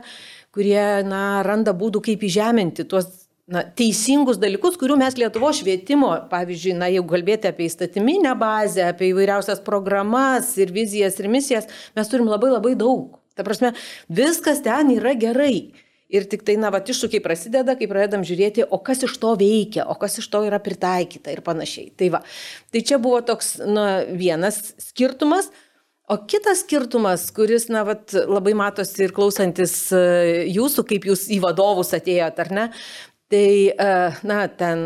[0.54, 3.12] kurie, na, randa būdų, kaip įžeminti tuos
[3.46, 9.14] na, teisingus dalykus, kurių mes Lietuvo švietimo, pavyzdžiui, na, jeigu kalbėti apie įstatyminę bazę, apie
[9.14, 13.20] įvairiausias programas ir vizijas ir misijas, mes turim labai labai daug.
[13.38, 13.74] Ta prasme,
[14.12, 15.74] viskas ten yra gerai.
[16.14, 19.88] Ir tik tai, na, va, iššūkiai prasideda, kai pradedam žiūrėti, o kas iš to veikia,
[19.90, 21.90] o kas iš to yra pritaikyta ir panašiai.
[21.98, 22.20] Tai va,
[22.70, 25.50] tai čia buvo toks, na, vienas skirtumas.
[26.12, 30.04] O kitas skirtumas, kuris, na, vat, labai matosi ir klausantis e,
[30.52, 32.66] jūsų, kaip jūs į vadovus atėjote, ar ne,
[33.34, 33.94] Tai, e,
[34.30, 34.82] na, ten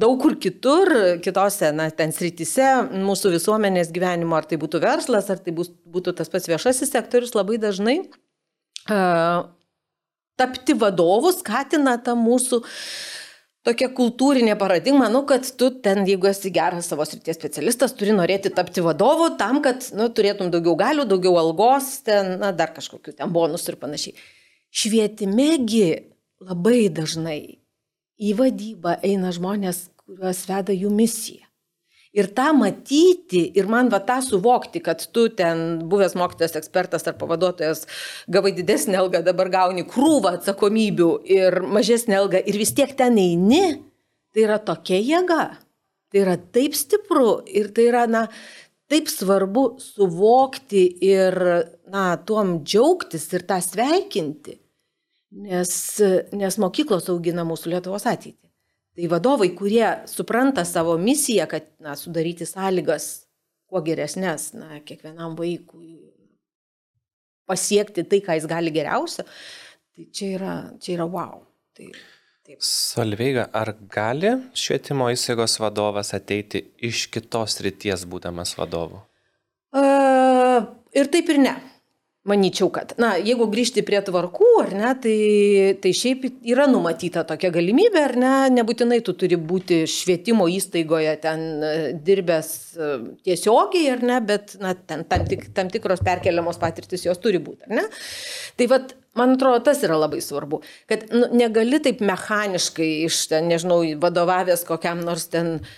[0.00, 0.90] daug kur kitur,
[1.22, 6.32] kitose, na, ten srityse mūsų visuomenės gyvenimo, ar tai būtų verslas, ar tai būtų tas
[6.32, 9.44] pats viešasis sektorius, labai dažnai uh,
[10.40, 12.58] tapti vadovu skatina tą mūsų
[13.66, 18.52] tokia kultūrinė paradigma, nu, kad tu ten, jeigu esi geras savo srities specialistas, turi norėti
[18.54, 23.32] tapti vadovu tam, kad nu, turėtum daugiau galių, daugiau algos, ten, na, dar kažkokių ten
[23.34, 24.26] bonusų ir panašiai.
[24.76, 25.86] Švietimegi
[26.42, 27.40] labai dažnai
[28.16, 31.44] į vadybą eina žmonės, kuriuos veda jų misija.
[32.16, 37.18] Ir tą matyti, ir man va tą suvokti, kad tu ten buvęs mokytojas, ekspertas ar
[37.20, 37.84] pavaduotojas
[38.32, 43.82] gavai didesnį algą, dabar gauni krūvą atsakomybių ir mažesnį algą ir vis tiek ten eini,
[44.32, 45.42] tai yra tokia jėga,
[46.08, 48.24] tai yra taip stipru ir tai yra, na,
[48.88, 51.36] taip svarbu suvokti ir,
[51.92, 54.56] na, tuom džiaugtis ir tą sveikinti
[55.30, 55.70] nes,
[56.32, 58.46] nes mokyklos augina mūsų Lietuvos ateitį.
[58.96, 63.26] Tai vadovai, kurie supranta savo misiją, kad na, sudaryti sąlygas
[63.68, 65.98] kuo geresnės na, kiekvienam vaikui
[67.46, 69.26] pasiekti tai, ką jis gali geriausia,
[69.94, 71.42] tai čia yra, čia yra wow.
[71.76, 71.90] Tai,
[72.46, 72.62] taip.
[72.64, 79.02] Solveiga, ar gali švietimo įstaigos vadovas ateiti iš kitos ryties būdamas vadovu?
[79.76, 80.64] Uh,
[80.96, 81.56] ir taip ir ne.
[82.26, 85.18] Manyčiau, kad, na, jeigu grįžti prie tvarkų, ar ne, tai,
[85.78, 91.44] tai šiaip yra numatyta tokia galimybė, ar ne, nebūtinai tu turi būti švietimo įstaigoje ten
[91.62, 91.70] e,
[92.08, 92.90] dirbęs e,
[93.28, 97.68] tiesiogiai, ar ne, bet, na, ten tam, tik, tam tikros perkeliamos patirtis jos turi būti,
[97.68, 97.86] ar ne.
[98.58, 103.46] Tai vad, man atrodo, tas yra labai svarbu, kad nu, negali taip mechaniškai iš ten,
[103.54, 105.74] nežinau, vadovavęs kokiam nors ten uh,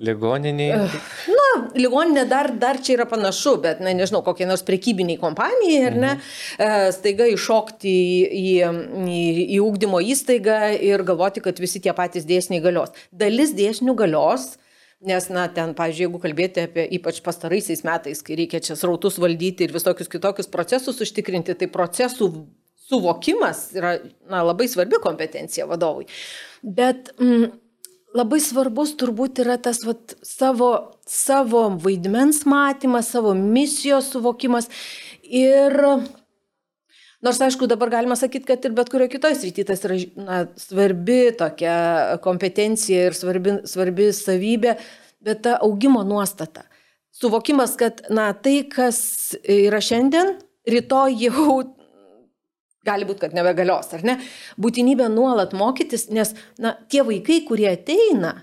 [0.00, 0.88] Ligoniniai.
[1.28, 5.98] Na, ligoninė dar, dar čia yra panašu, bet, na, nežinau, kokie nors prekybiniai kompanijai, ar
[5.98, 6.90] ne, mhm.
[6.96, 8.56] staiga iššokti į, į,
[9.04, 9.22] į,
[9.58, 12.94] į ūkdymo įstaigą ir galvoti, kad visi tie patys dėsniai galios.
[13.12, 14.54] Dalis dėsnių galios,
[15.04, 19.66] Nes, na, ten, pavyzdžiui, jeigu kalbėti apie ypač pastaraisiais metais, kai reikia čia srautus valdyti
[19.66, 22.30] ir visokius kitokius procesus užtikrinti, tai procesų
[22.88, 23.98] suvokimas yra
[24.30, 26.06] na, labai svarbi kompetencija vadovui.
[26.64, 27.52] Bet mm,
[28.14, 30.70] labai svarbus turbūt yra tas vat, savo,
[31.08, 34.70] savo vaidmens matymas, savo misijos suvokimas.
[35.24, 35.74] Ir
[37.24, 41.34] nors, aišku, dabar galima sakyti, kad ir bet kurioje kitoje srityje tas yra na, svarbi
[41.38, 44.76] tokia kompetencija ir svarbi, svarbi savybė,
[45.24, 46.68] bet ta augimo nuostata.
[47.14, 48.98] Suvokimas, kad, na, tai, kas
[49.46, 50.34] yra šiandien,
[50.68, 51.58] rytoj jau
[52.86, 54.18] gali būti, kad nebegalios, ar ne?
[54.60, 58.36] Būtinybė nuolat mokytis, nes, na, tie vaikai, kurie ateina,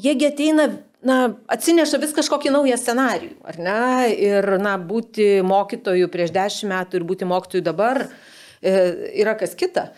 [0.00, 0.68] jiegi ateina,
[1.06, 1.18] na,
[1.52, 3.82] atsineša vis kažkokį naują scenarijų, ar ne?
[4.14, 8.74] Ir, na, būti mokytojų prieš dešimt metų ir būti mokytojų dabar e,
[9.22, 9.90] yra kas kita.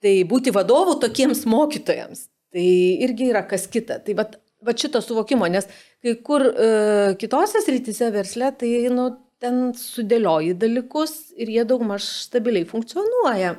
[0.00, 2.68] Tai būti vadovu tokiems mokytojams, tai
[3.04, 3.98] irgi yra kas kita.
[4.04, 4.28] Tai va,
[4.64, 5.68] va šito suvokimo, nes
[6.00, 6.70] kai kur e,
[7.20, 9.10] kitose srityse versle, tai, nu,
[9.40, 13.56] ten sudėlioji dalykus ir jie daugmaž stabiliai funkcionuoja.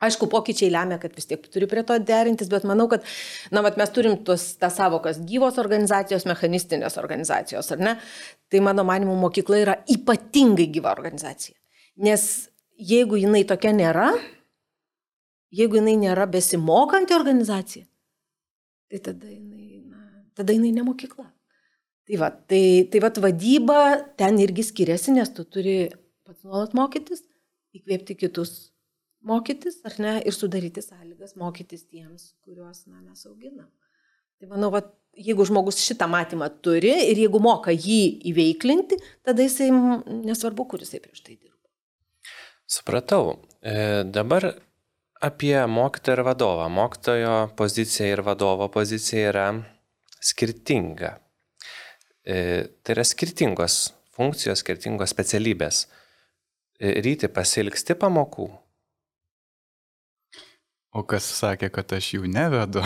[0.00, 3.04] Aišku, pokyčiai lemia, kad vis tiek turi prie to derintis, bet manau, kad,
[3.52, 7.92] na, vat, mes turim tos, tą savokas gyvos organizacijos, mechanistinės organizacijos, ar ne?
[8.48, 11.58] Tai mano manimu, mokykla yra ypatingai gyva organizacija.
[12.00, 12.24] Nes
[12.80, 14.08] jeigu jinai tokia nėra,
[15.52, 17.84] jeigu jinai nėra besimokanti organizacija,
[18.88, 21.28] tai tada jinai, na, tada jinai ne mokykla.
[22.10, 23.80] Tai va, tai, tai va, vadyba
[24.18, 25.84] ten irgi skiriasi, nes tu turi
[26.26, 27.20] pats nuolat mokytis,
[27.78, 28.72] įkvėpti kitus
[29.22, 33.68] mokytis, ar ne, ir sudaryti sąlygas mokytis tiems, kuriuos na, mes auginam.
[34.42, 34.82] Tai manau, va,
[35.14, 40.98] jeigu žmogus šitą matymą turi ir jeigu moka jį įveiklinti, tada jisai nesvarbu, kur jisai
[41.04, 41.62] prieš tai dirba.
[42.66, 43.36] Supratau.
[43.62, 44.50] E, dabar
[45.22, 46.66] apie mokytoją ir vadovą.
[46.74, 49.50] Mokytojo pozicija ir vadovo pozicija yra
[50.18, 51.20] skirtinga.
[52.30, 52.38] E,
[52.84, 53.82] tai yra skirtingos
[54.14, 55.84] funkcijos, skirtingos specialybės.
[56.78, 58.50] E, ryti pasilgsti pamokų,
[60.90, 62.80] O kas sakė, kad aš jų nevedu?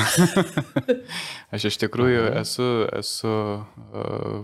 [1.56, 2.40] aš iš tikrųjų mhm.
[2.42, 2.66] esu,
[2.98, 4.42] esu uh,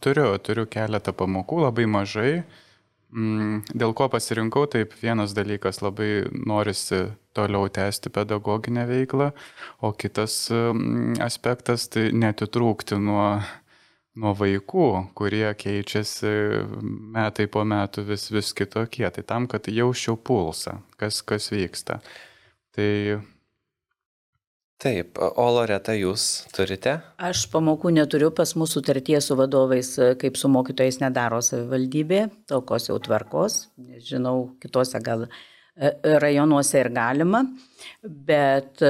[0.00, 2.30] turiu, turiu keletą pamokų, labai mažai.
[3.16, 7.04] Mm, dėl ko pasirinkau, taip vienas dalykas labai norisi
[7.36, 9.28] toliau tęsti pedagoginę veiklą,
[9.84, 13.28] o kitas um, aspektas tai netitrūkti nuo,
[14.16, 16.32] nuo vaikų, kurie keičiasi
[17.16, 19.06] metai po metų vis, vis kitokie.
[19.12, 22.00] Tai tam, kad jausčiau pulsą, kas, kas vyksta.
[22.76, 22.90] Tai
[24.76, 26.98] Taip, o Loreta, jūs turite?
[27.16, 32.98] Aš pamokų neturiu, pas mūsų sutartie su vadovais, kaip su mokytojais nedaro savivaldybė, tokios jau
[33.00, 33.56] tvarkos,
[34.04, 37.40] žinau, kitose gal e, rajonuose ir galima,
[38.04, 38.84] bet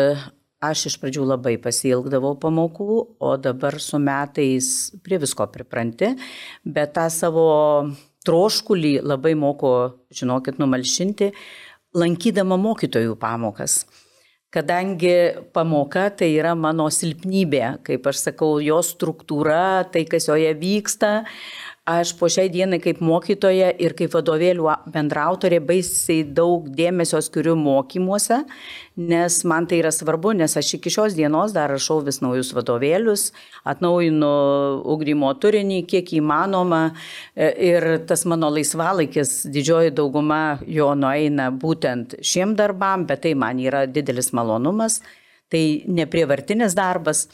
[0.71, 4.71] aš iš pradžių labai pasilgdavau pamokų, o dabar su metais
[5.05, 6.13] prie visko pripranti,
[6.65, 7.47] bet tą savo
[8.27, 9.77] troškulį labai moko,
[10.15, 11.31] žinokit, numalšinti
[11.97, 13.85] lankydama mokytojų pamokas.
[14.57, 21.11] Kadangi pamoka tai yra mano silpnybė, kaip aš sakau, jos struktūra, tai kas joje vyksta,
[21.87, 28.40] aš po šiai dienai kaip mokytoja ir kaip vadovėlių bendrautorė baisiai daug dėmesio skiriu mokymuose,
[28.99, 33.29] nes man tai yra svarbu, nes aš iki šios dienos dar rašau vis naujus vadovėlius,
[33.70, 34.33] atnaujinu
[34.96, 42.59] ugdymo turinį, kiek įmanoma e, ir tas mano laisvalaikis, didžioji dauguma jo nueina būtent šiem
[42.59, 45.05] darbam, bet tai man yra didelis malonumas,
[45.55, 47.29] tai neprievartinis darbas.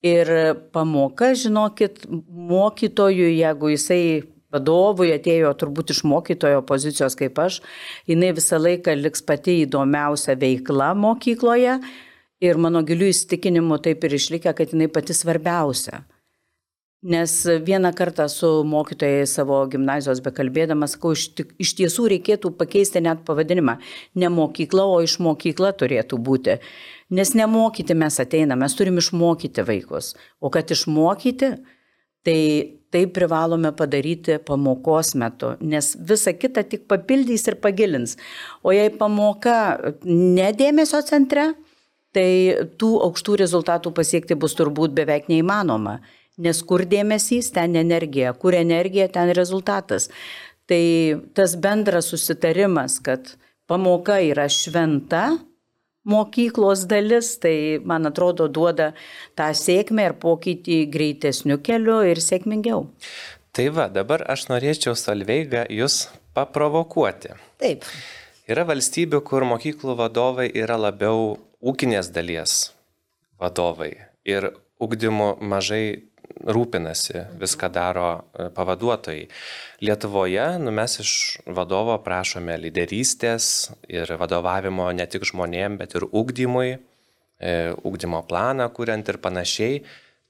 [0.00, 0.28] Ir
[0.72, 4.04] pamoka, žinokit, mokytojui, jeigu jisai
[4.50, 7.60] vadovui atėjo turbūt iš mokytojo pozicijos kaip aš,
[8.08, 11.76] jinai visą laiką liks pati įdomiausia veikla mokykloje
[12.40, 16.02] ir mano gilių įsitikinimų taip ir išlikę, kad jinai pati svarbiausia.
[17.02, 17.32] Nes
[17.64, 23.78] vieną kartą su mokytojai savo gimnazijos bekalbėdama, sakau, iš, iš tiesų reikėtų pakeisti net pavadinimą.
[24.20, 26.58] Ne mokykla, o iš mokykla turėtų būti.
[27.16, 30.12] Nes nemokyti mes ateiname, mes turim išmokyti vaikus.
[30.44, 31.54] O kad išmokyti,
[32.28, 32.40] tai
[32.90, 38.16] tai privalome padaryti pamokos metu, nes visa kita tik papildys ir pagilins.
[38.66, 39.54] O jei pamoka
[40.04, 41.52] nedėmesio centre,
[42.14, 42.30] tai
[42.82, 46.00] tų aukštų rezultatų pasiekti bus turbūt beveik neįmanoma.
[46.40, 50.08] Nes kur dėmesys, ten energija, kur energija, ten rezultatas.
[50.70, 50.82] Tai
[51.36, 53.34] tas bendras susitarimas, kad
[53.68, 55.40] pamoka yra šventa,
[56.08, 58.92] mokyklos dalis, tai man atrodo duoda
[59.38, 62.86] tą sėkmę ir pokytį greitesniu keliu ir sėkmingiau.
[63.52, 66.06] Tai va, dabar aš norėčiau Salveiga jūs
[66.38, 67.34] paprovokuoti.
[67.60, 67.86] Taip.
[68.50, 72.70] Yra valstybių, kur mokyklų vadovai yra labiau ūkinės dalies
[73.40, 73.92] vadovai
[74.26, 74.50] ir
[74.80, 79.26] ugdymu mažai rūpinasi, viską daro e, pavaduotojai.
[79.84, 81.12] Lietuvoje nu, mes iš
[81.46, 87.52] vadovo prašome lyderystės ir vadovavimo ne tik žmonėm, bet ir ugdymui, e,
[87.84, 89.82] ugdymo planą kuriant ir panašiai,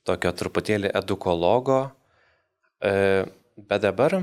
[0.06, 1.82] tokio truputėlį edukologo.
[2.80, 3.24] E,
[3.60, 4.22] bet dabar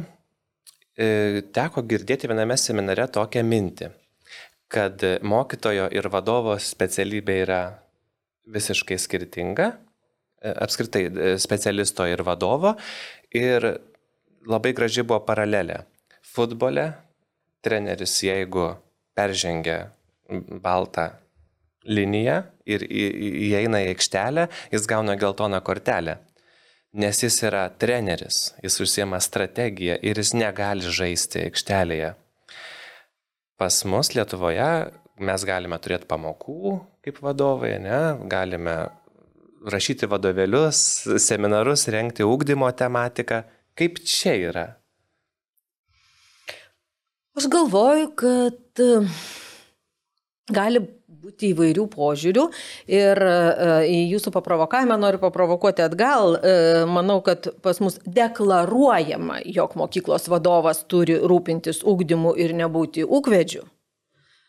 [0.97, 3.91] teko girdėti viename seminare tokią mintį,
[4.73, 7.59] kad mokytojo ir vadovo specialybė yra
[8.49, 9.67] visiškai skirtinga
[10.41, 12.75] apskritai e, specialisto ir vadovo.
[13.35, 13.65] Ir
[14.47, 15.81] labai graži buvo paralelė.
[16.27, 16.91] Futbole
[17.65, 18.69] treneris, jeigu
[19.17, 19.87] peržengia
[20.63, 21.09] baltą
[21.87, 26.17] liniją ir įeina į aikštelę, jis gauna geltoną kortelę.
[26.97, 32.13] Nes jis yra treneris, jis užsiema strategiją ir jis negali žaisti aikštelėje.
[33.57, 34.69] Pas mus Lietuvoje
[35.17, 37.99] mes galime turėti pamokų kaip vadovai, ne?
[38.29, 38.75] galime
[39.71, 40.79] rašyti vadovėlius,
[41.23, 43.43] seminarus, renkti ūkdymo tematiką.
[43.77, 44.67] Kaip čia yra?
[47.37, 48.81] Aš galvoju, kad
[50.49, 50.81] gali
[51.27, 52.43] būti įvairių požiūrių
[52.93, 53.31] ir e,
[53.91, 56.37] į jūsų paprovokavimą noriu paprovokuoti atgal.
[56.39, 56.53] E,
[56.89, 63.65] manau, kad pas mus deklaruojama, jog mokyklos vadovas turi rūpintis ūkdymu ir nebūti ūkvedžiu.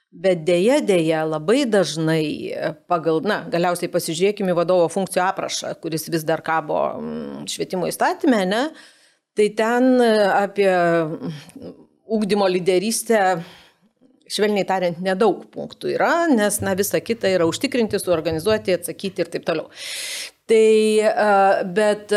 [0.09, 2.23] Bet dėja, dėja, labai dažnai
[2.89, 8.63] pagal, na, galiausiai pasižiūrėkime vadovo funkcijų aprašą, kuris vis dar kabo mm, švietimo įstatymė, ne?
[9.37, 10.71] Tai ten apie
[12.09, 13.21] ūkdymo lyderystę
[14.33, 19.47] švelniai tariant, nedaug punktų yra, nes na, visa kita yra užtikrinti, suorganizuoti, atsakyti ir taip
[19.49, 19.69] toliau.
[20.49, 22.13] Tai, bet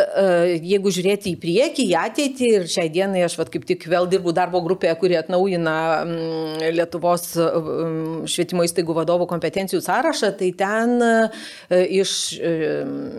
[0.64, 4.32] jeigu žiūrėti į priekį, į ateitį ir šiai dienai aš vat, kaip tik vėl dirbu
[4.36, 5.76] darbo grupėje, kuri atnaujina
[6.06, 10.96] mm, Lietuvos mm, švietimo įstaigų vadovų kompetencijų sąrašą, tai ten
[11.72, 12.14] iš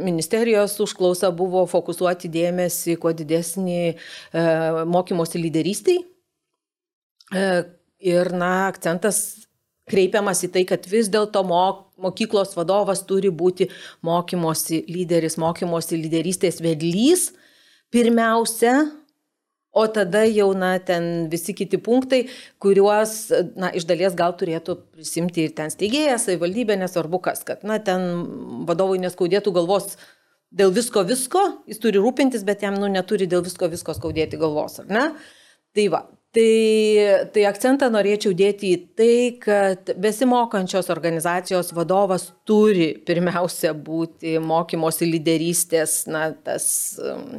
[0.08, 3.82] ministerijos užklausa buvo fokusuoti dėmesį, kuo didesnį
[4.88, 6.00] mokymosi lyderystiai
[8.02, 9.46] Ir, na, akcentas
[9.90, 13.68] kreipiamas į tai, kad vis dėlto mokyklos vadovas turi būti
[14.06, 17.30] mokymosi lyderis, mokymosi lyderystės vedlys
[17.92, 18.76] pirmiausia,
[19.72, 22.26] o tada jau, na, ten visi kiti punktai,
[22.60, 23.12] kuriuos,
[23.56, 28.04] na, iš dalies gal turėtų prisimti ir ten steigėjas, savivaldybė, nesvarbu kas, kad, na, ten
[28.68, 29.96] vadovui neskaudėtų galvos
[30.52, 34.82] dėl visko visko, jis turi rūpintis, bet jam, nu, neturi dėl visko visko skaudėti galvos,
[34.84, 35.06] ar ne?
[35.72, 36.02] Tai va,
[36.32, 45.10] Tai, tai akcentą norėčiau dėti į tai, kad besimokančios organizacijos vadovas turi pirmiausia būti mokymosi
[45.10, 46.64] lyderystės, na, tas,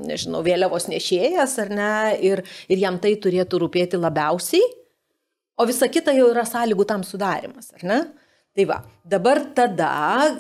[0.06, 4.62] nežinau, vėliavos nešėjas, ar ne, ir, ir jam tai turėtų rūpėti labiausiai,
[5.58, 8.00] o visa kita jau yra sąlygų tam sudarimas, ar ne?
[8.54, 8.76] Tai va,
[9.10, 9.90] dabar tada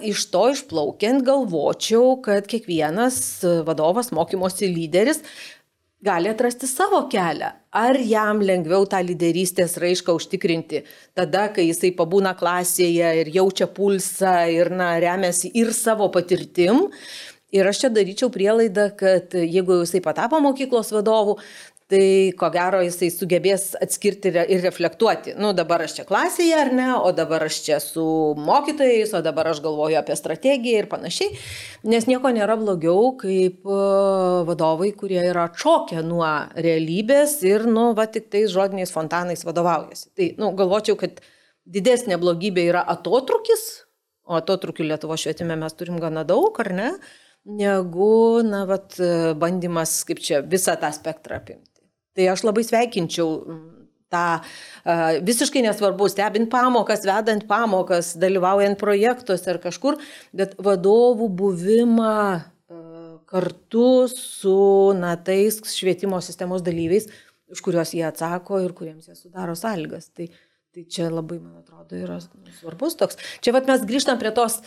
[0.06, 3.16] iš to išplaukiant galvočiau, kad kiekvienas
[3.66, 5.24] vadovas, mokymosi lyderis
[6.04, 7.49] gali atrasti savo kelią.
[7.74, 10.84] Ar jam lengviau tą lyderystės raišką užtikrinti
[11.18, 16.89] tada, kai jisai pabūna klasėje ir jaučia pulsą ir na, remiasi ir savo patirtim.
[17.54, 21.38] Ir aš čia daryčiau prielaidą, kad jeigu jisai patapo mokyklos vadovu,
[21.94, 25.36] tai ko gero jisai sugebės atskirti ir reflektuoti.
[25.38, 28.06] Nu, dabar aš čia klasėje ar ne, o dabar aš čia su
[28.39, 31.38] mokytojais, o dabar aš galvoju apie strategiją ir panašiai.
[31.94, 33.80] Nes nieko nėra blogiau kaip e,
[34.50, 40.08] vadovai, kurie yra atšokę nuo realybės ir, nu, va, tik tais žodiniais fontanais vadovaujasi.
[40.18, 41.22] Tai, nu, galvočiau, kad
[41.70, 43.68] didesnė blogybė yra atotrukis,
[44.26, 46.89] o atotrukį Lietuvo švietime mes turim gana daug, ar ne?
[47.44, 48.96] negu, na, vat,
[49.36, 51.72] bandymas, kaip čia, visą tą spektrą apimti.
[52.14, 53.30] Tai aš labai sveikinčiau
[54.14, 54.26] tą
[55.26, 59.97] visiškai nesvarbu, stebint pamokas, vedant pamokas, dalyvaujant projektuose ar kažkur,
[60.38, 62.18] bet vadovų buvimą
[63.34, 67.09] kartu su na, tais švietimo sistemos dalyviais,
[67.53, 70.11] už kuriuos jie atsako ir kuriems jie sudaro sąlygas.
[70.14, 70.30] Tai,
[70.74, 72.20] tai čia labai, man atrodo, yra
[72.59, 73.18] svarbus toks.
[73.41, 74.61] Čia vat mes grįžtam prie tos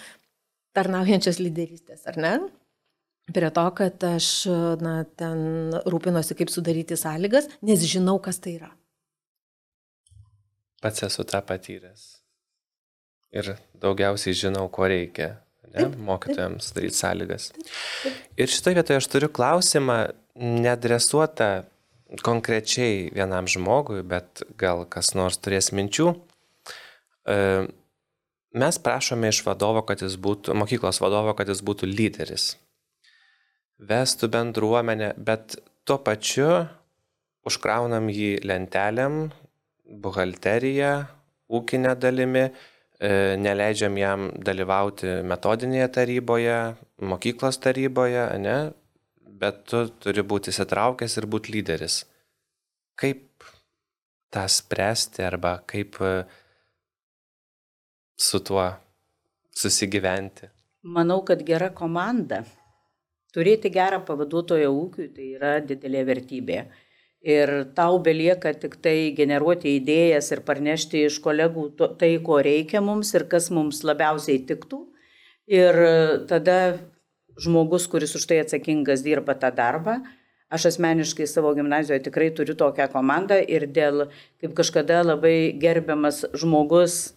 [0.74, 2.32] tarnaujančios lyderystės, ar ne?
[3.32, 4.28] Prie to, kad aš
[4.82, 8.70] na, ten rūpinosi, kaip sudaryti sąlygas, nes žinau, kas tai yra.
[10.82, 12.04] Pats esu tą patyręs.
[13.34, 15.32] Ir daugiausiai žinau, ko reikia
[15.74, 17.48] ne, mokytojams daryti sąlygas.
[18.38, 19.98] Ir šitoje vietoje aš turiu klausimą,
[20.36, 21.66] nedresuotą
[22.22, 26.12] konkrečiai vienam žmogui, bet gal kas nors turės minčių.
[27.26, 27.38] E,
[28.54, 32.52] mes prašome iš vadovo, kad jis būtų, mokyklos vadovo, kad jis būtų lyderis
[33.78, 36.66] vestų bendruomenę, bet tuo pačiu
[37.46, 39.28] užkraunam jį lentelėm,
[40.02, 40.94] buhalteriją,
[41.52, 46.58] ūkinę dalimi, e, neleidžiam jam dalyvauti metodinėje taryboje,
[46.98, 48.58] mokyklos taryboje, ne?
[49.36, 52.00] bet tu turi būti įsitraukęs ir būti lyderis.
[52.96, 53.44] Kaip
[54.32, 56.12] tą spręsti arba kaip e,
[58.16, 58.64] su tuo
[59.52, 60.48] susigyventi?
[60.96, 62.40] Manau, kad gera komanda
[63.36, 66.64] Turėti gerą pavaduotoją ūkiui tai yra didelė vertybė.
[67.26, 71.68] Ir tau belieka tik tai generuoti idėjas ir parnešti iš kolegų
[72.00, 74.84] tai, ko reikia mums ir kas mums labiausiai tiktų.
[75.50, 75.80] Ir
[76.30, 76.58] tada
[77.42, 79.98] žmogus, kuris už tai atsakingas dirba tą darbą.
[80.48, 84.06] Aš asmeniškai savo gimnazijoje tikrai turiu tokią komandą ir dėl,
[84.38, 87.16] kaip kažkada labai gerbiamas žmogus,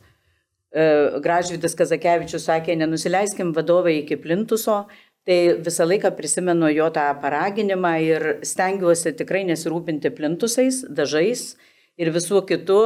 [0.74, 0.86] e,
[1.22, 4.88] Gražvydas Kazakevičius sakė, nenusileiskim vadovai iki plintuso,
[5.28, 11.52] tai visą laiką prisimenu jo tą paraginimą ir stengiuosi tikrai nesirūpinti plintusais, dažais
[12.00, 12.80] ir visų kitų,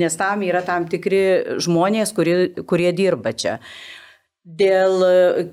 [0.00, 3.60] nes tam yra tam tikri žmonės, kurie, kurie dirba čia.
[4.46, 5.02] Dėl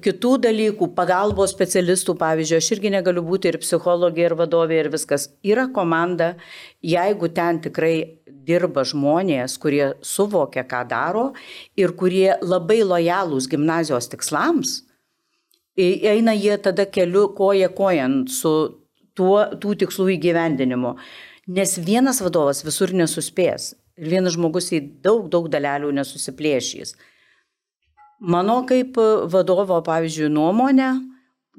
[0.05, 5.31] kitų dalykų, pagalbos specialistų, pavyzdžiui, aš irgi negaliu būti ir psichologė, ir vadovė, ir viskas.
[5.41, 6.35] Yra komanda,
[6.85, 11.25] jeigu ten tikrai dirba žmonės, kurie suvokia, ką daro
[11.79, 14.83] ir kurie labai lojalūs gimnazijos tikslams,
[15.77, 18.53] eina jie tada keliu koja kojant su
[19.17, 20.95] tuo, tų tikslų įgyvendinimu.
[21.53, 26.95] Nes vienas vadovas visur nesuspės ir vienas žmogus į daug, daug dalelių nesusiplėšys.
[28.23, 28.95] Mano kaip
[29.29, 30.93] vadovo, pavyzdžiui, nuomonė,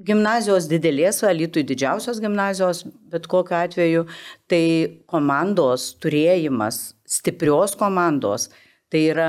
[0.01, 4.07] gimnazijos didelės, Alitui didžiausios gimnazijos, bet kokiu atveju,
[4.51, 4.65] tai
[5.11, 8.49] komandos turėjimas, stiprios komandos,
[8.91, 9.29] tai yra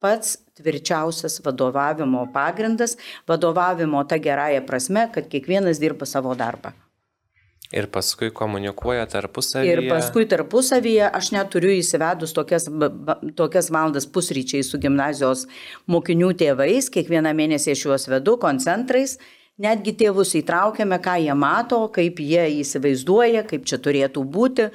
[0.00, 2.96] pats tvirčiausias vadovavimo pagrindas,
[3.28, 6.72] vadovavimo ta gerąją prasme, kad kiekvienas dirba savo darbą.
[7.70, 9.74] Ir paskui komunikuoja tarpusavyje.
[9.76, 12.66] Ir paskui tarpusavyje aš neturiu įsivedus tokias,
[13.38, 15.44] tokias valandas pusryčiai su gimnazijos
[15.86, 19.20] mokinių tėvais, kiekvieną mėnesį aš juos vedu koncentrais,
[19.62, 24.66] netgi tėvus įtraukiame, ką jie mato, kaip jie įsivaizduoja, kaip čia turėtų būti.
[24.66, 24.72] E,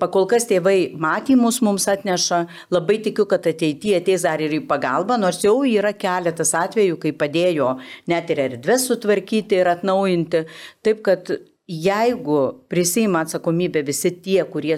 [0.00, 2.40] pakol kas tėvai matymus mums atneša,
[2.74, 7.14] labai tikiu, kad ateityje ateis dar ir į pagalbą, nors jau yra keletas atvejų, kai
[7.16, 7.76] padėjo
[8.10, 10.44] net ir erdvės sutvarkyti ir atnaujinti.
[10.84, 11.30] Taip kad
[11.70, 14.76] jeigu prisima atsakomybę visi tie, kurie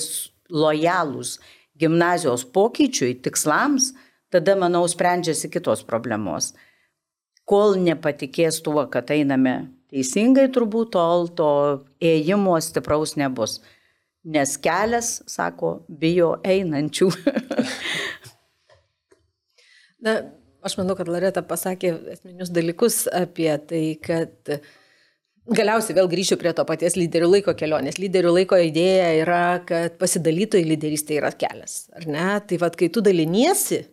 [0.51, 1.39] lojalūs
[1.77, 3.93] gimnazijos pokyčiui, tikslams,
[4.33, 6.53] tada, manau, sprendžiasi kitos problemos.
[7.47, 11.51] Kol nepatikės tuo, kad einame teisingai, turbūt tol to
[12.03, 13.61] ėjimo stipraus nebus.
[14.27, 17.13] Nes kelias, sako, bijo einančių.
[20.07, 20.17] Na,
[20.67, 24.59] aš manau, kad Loreta pasakė esminius dalykus apie tai, kad
[25.47, 28.01] Galiausiai vėl grįšiu prie to paties lyderių laiko kelionės.
[28.03, 32.25] Lyderių laiko idėja yra, kad pasidalytojai lyderystė yra kelias, ar ne?
[32.51, 33.85] Tai vad, kai tu daliniesi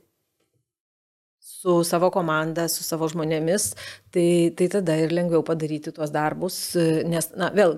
[1.44, 3.70] su savo komanda, su savo žmonėmis,
[4.10, 4.26] tai,
[4.58, 6.58] tai tada ir lengviau padaryti tuos darbus,
[7.06, 7.78] nes, na, vėl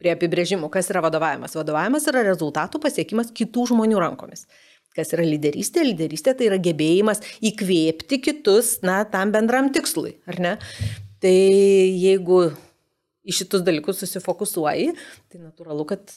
[0.00, 1.54] prie apibrėžimų, kas yra vadovavimas.
[1.58, 4.46] Vadovavimas yra rezultatų pasiekimas kitų žmonių rankomis.
[4.96, 5.84] Kas yra lyderystė?
[5.86, 10.56] Lyderystė tai yra gebėjimas įkvėpti kitus, na, tam bendram tikslui, ar ne?
[11.22, 12.48] Tai jeigu
[13.28, 14.94] į šitus dalykus susifokusuoji,
[15.30, 16.10] tai natūralu, kad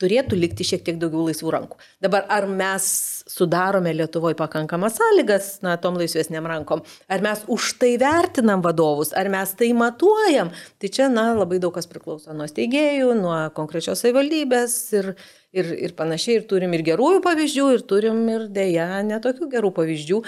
[0.00, 1.78] turėtų likti šiek tiek daugiau laisvų rankų.
[2.04, 2.86] Dabar ar mes
[3.28, 9.30] sudarome Lietuvoje pakankamas sąlygas, na, tom laisvesniam rankom, ar mes už tai vertinam vadovus, ar
[9.32, 14.78] mes tai matuojam, tai čia, na, labai daug kas priklauso nuo steigėjų, nuo konkrečios savivaldybės
[14.98, 15.12] ir,
[15.52, 20.24] ir, ir panašiai, ir turim ir gerųjų pavyzdžių, ir turim ir dėja netokių gerų pavyzdžių,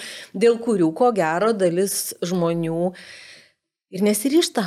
[0.47, 2.91] dėl kurių, ko gero, dalis žmonių
[3.91, 4.67] ir nesiryšta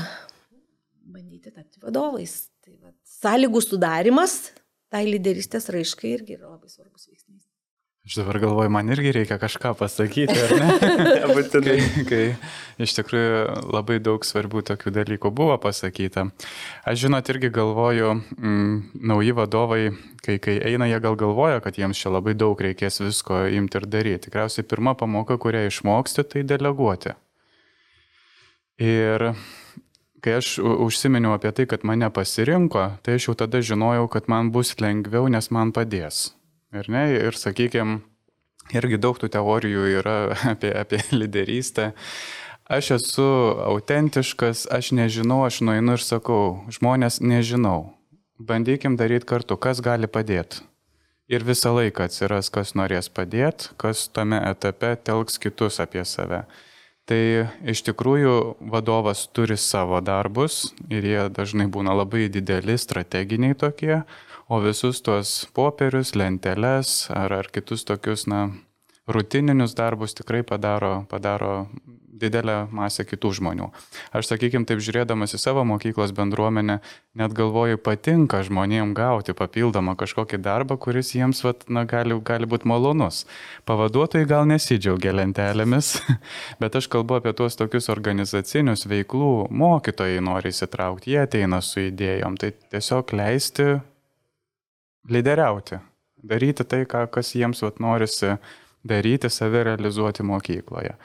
[1.13, 2.47] bandyti tapti vadovais.
[2.63, 4.53] Tai va, sąlygų sudarimas
[4.93, 7.41] tai lyderystės raiškai irgi yra labai svarbus veiksnys.
[8.03, 10.71] Aš dabar galvoju, man irgi reikia kažką pasakyti, ar ne?
[11.23, 11.75] Nebūtinai.
[11.79, 13.37] kai, kai iš tikrųjų
[13.71, 16.25] labai daug svarbių tokių dalykų buvo pasakyta.
[16.83, 18.75] Aš žinot, irgi galvoju, mm,
[19.07, 19.79] nauji vadovai,
[20.19, 23.87] kai, kai eina, jie gal galvoja, kad jiems čia labai daug reikės visko imti ir
[23.87, 24.25] daryti.
[24.27, 27.15] Tikriausiai pirma pamoka, kurią išmoksti, tai deleguoti.
[28.83, 29.29] Ir
[30.23, 34.53] kai aš užsiminiau apie tai, kad mane pasirinko, tai aš jau tada žinojau, kad man
[34.55, 36.31] bus lengviau, nes man padės.
[36.73, 37.99] Ir, ne, ir sakykime,
[38.73, 40.17] irgi daug tų teorijų yra
[40.53, 41.91] apie, apie lyderystę.
[42.71, 43.27] Aš esu
[43.67, 47.91] autentiškas, aš nežinau, aš nueinu ir sakau, žmonės nežinau.
[48.39, 50.63] Bandykim daryti kartu, kas gali padėti.
[51.31, 56.43] Ir visą laiką atsiras, kas norės padėti, kas tame etape telks kitus apie save.
[57.09, 57.23] Tai
[57.67, 58.35] iš tikrųjų
[58.71, 64.05] vadovas turi savo darbus ir jie dažnai būna labai dideli, strateginiai tokie,
[64.47, 68.45] o visus tuos popierius, lenteles ar, ar kitus tokius, na,
[69.07, 71.67] rutininius darbus tikrai padaro, padaro
[72.13, 73.69] didelę masę kitų žmonių.
[74.13, 76.79] Aš, sakykime, taip žiūrėdamas į savo mokyklos bendruomenę,
[77.17, 82.69] net galvoju, patinka žmonėm gauti papildomą kažkokį darbą, kuris jiems, vat, na, gali, gali būti
[82.69, 83.23] malonus.
[83.69, 85.95] Pavaduotojai gal nesidžiaugia lentelėmis,
[86.61, 92.37] bet aš kalbu apie tuos tokius organizacinius veiklų, mokytojai nori įsitraukti, jie ateina su idėjom,
[92.41, 93.71] tai tiesiog leisti
[95.09, 95.81] lyderiauti,
[96.23, 98.37] daryti tai, ką, kas jiems vat, norisi
[98.87, 100.95] daryti, save realizuoti mokykloje.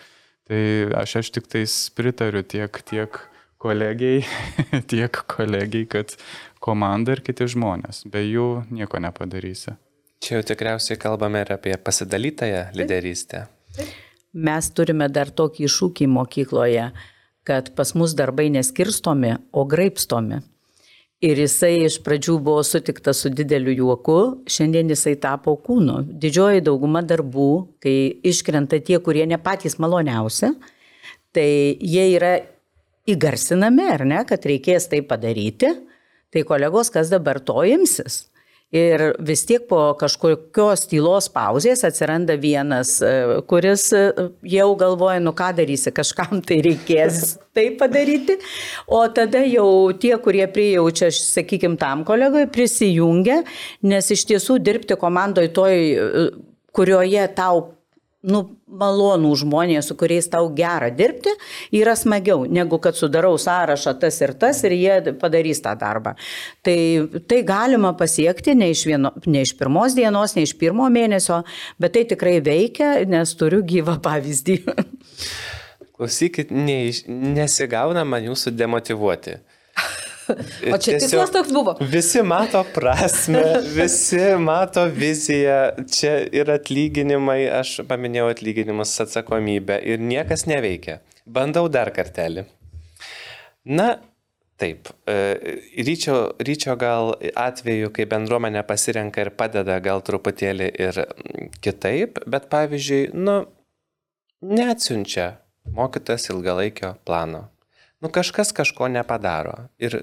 [0.48, 0.60] Tai
[0.96, 3.18] aš, aš tik tais pritariu tiek, tiek
[3.60, 4.22] kolegiai,
[4.92, 6.14] tiek kolegiai, kad
[6.64, 8.06] komanda ir kiti žmonės.
[8.08, 9.76] Be jų nieko nepadarysi.
[10.24, 13.44] Čia jau tikriausiai kalbame ir apie pasidalytąją lyderystę.
[14.34, 16.88] Mes turime dar tokį iššūkį mokykloje,
[17.48, 20.40] kad pas mus darbai neskirstomi, o graipstomi.
[21.18, 26.04] Ir jisai iš pradžių buvo sutiktas su dideliu juoku, šiandien jisai tapo kūnu.
[26.22, 27.48] Didžioji dauguma darbų,
[27.82, 27.94] kai
[28.30, 30.52] iškrenta tie, kurie ne patys maloniausi,
[31.34, 31.48] tai
[31.82, 32.36] jie yra
[33.10, 35.72] įgarsinami, ar ne, kad reikės tai padaryti.
[36.30, 38.28] Tai kolegos, kas dabar to imsis?
[38.68, 44.02] Ir vis tiek po kažkokios tylos pauzės atsiranda vienas, e, kuris e,
[44.44, 48.36] jau galvoja, nu ką darysi, kažkam tai reikės tai padaryti.
[48.92, 53.40] O tada jau tie, kurie prijaučia, sakykime, tam kolegai, prisijungia,
[53.88, 56.28] nes iš tiesų dirbti komandoje toj, e,
[56.76, 57.64] kurioje tau
[58.26, 61.30] nu, malonų žmonės, su kuriais tau gera dirbti,
[61.78, 66.16] yra smagiau, negu kad sudarau sąrašą tas ir tas ir jie padarys tą darbą.
[66.66, 66.78] Tai,
[67.30, 71.44] tai galima pasiekti ne iš, vieno, ne iš pirmos dienos, ne iš pirmo mėnesio,
[71.78, 74.58] bet tai tikrai veikia, nes turiu gyvą pavyzdį.
[75.98, 79.38] Klausykit, neiš, nesigauna man jūsų demotivuoti.
[80.74, 81.76] O čia tikslas toks buvo.
[81.80, 83.42] Visi mato prasme,
[83.78, 91.00] visi mato viziją, čia ir atlyginimai, aš paminėjau atlyginimus, atsakomybę ir niekas neveikia.
[91.28, 92.46] Bandau dar kartelį.
[93.68, 93.96] Na,
[94.58, 95.14] Taip, e,
[95.86, 100.98] ryčio, ryčio gal atveju, kai bendruomenė pasirenka ir padeda gal truputėlį ir
[101.62, 103.36] kitaip, bet pavyzdžiui, nu,
[104.42, 105.28] neatsiunčia
[105.78, 107.44] mokytas ilgalaikio plano.
[108.02, 109.68] Nu, kažkas kažko nepadaro.
[109.78, 110.00] Ir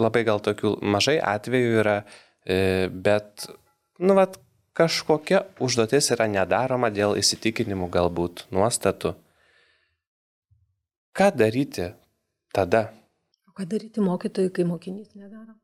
[0.00, 1.98] labai gal tokių mažai atvejų yra,
[2.46, 3.46] e, bet,
[3.98, 4.38] nu, vat,
[4.74, 9.14] kažkokia užduotis yra nedaroma dėl įsitikinimų galbūt, nuostatų.
[11.14, 11.92] Ką daryti
[12.54, 12.88] tada?
[13.46, 15.54] O ką daryti mokytojui, kai mokinys nedaro?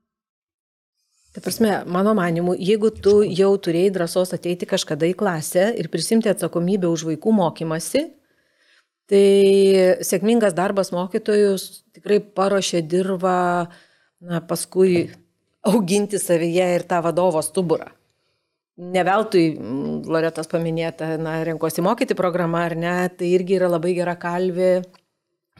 [1.34, 6.30] Tai prasme, mano manimu, jeigu tu jau turėjai drąsos ateiti kažkada į klasę ir prisimti
[6.30, 8.02] atsakomybę už vaikų mokymasi,
[9.10, 9.26] tai
[10.06, 13.78] sėkmingas darbas mokytojus tikrai paruošė dirbą uh,
[14.20, 15.08] na, paskui
[15.66, 17.90] auginti savyje ir tą vadovo stuburą.
[18.80, 19.44] Neveltui
[20.08, 24.80] Loretos paminėta, na, renkosi mokyti programą ar ne, tai irgi yra labai gera kalvė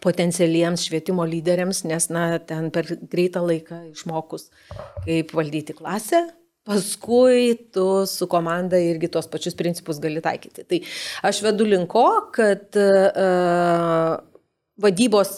[0.00, 4.48] potencialiems švietimo lyderiams, nes, na, ten per greitą laiką išmokus,
[5.04, 6.22] kaip valdyti klasę,
[6.64, 10.64] paskui tu su komanda irgi tuos pačius principus gali taikyti.
[10.64, 10.80] Tai
[11.28, 14.16] aš vedu linko, kad uh,
[14.80, 15.34] vadybos,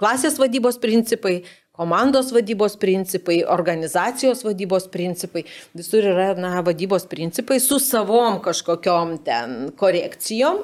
[0.00, 1.42] klasės vadybos principai
[1.76, 5.44] komandos vadybos principai, organizacijos vadybos principai,
[5.74, 10.62] visur yra na, vadybos principai su savom kažkokiom ten korekcijom.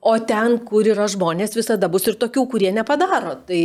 [0.00, 3.34] O ten, kur yra žmonės, visada bus ir tokių, kurie nepadaro.
[3.48, 3.64] Tai,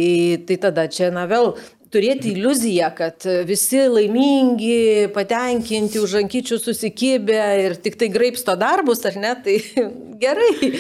[0.49, 1.53] tai tada čia, na vėl,
[1.93, 9.15] turėti iliuziją, kad visi laimingi, patenkinti, už rankyčių susikibę ir tik tai graipsto darbus, ar
[9.21, 9.61] ne, tai
[10.25, 10.73] gerai.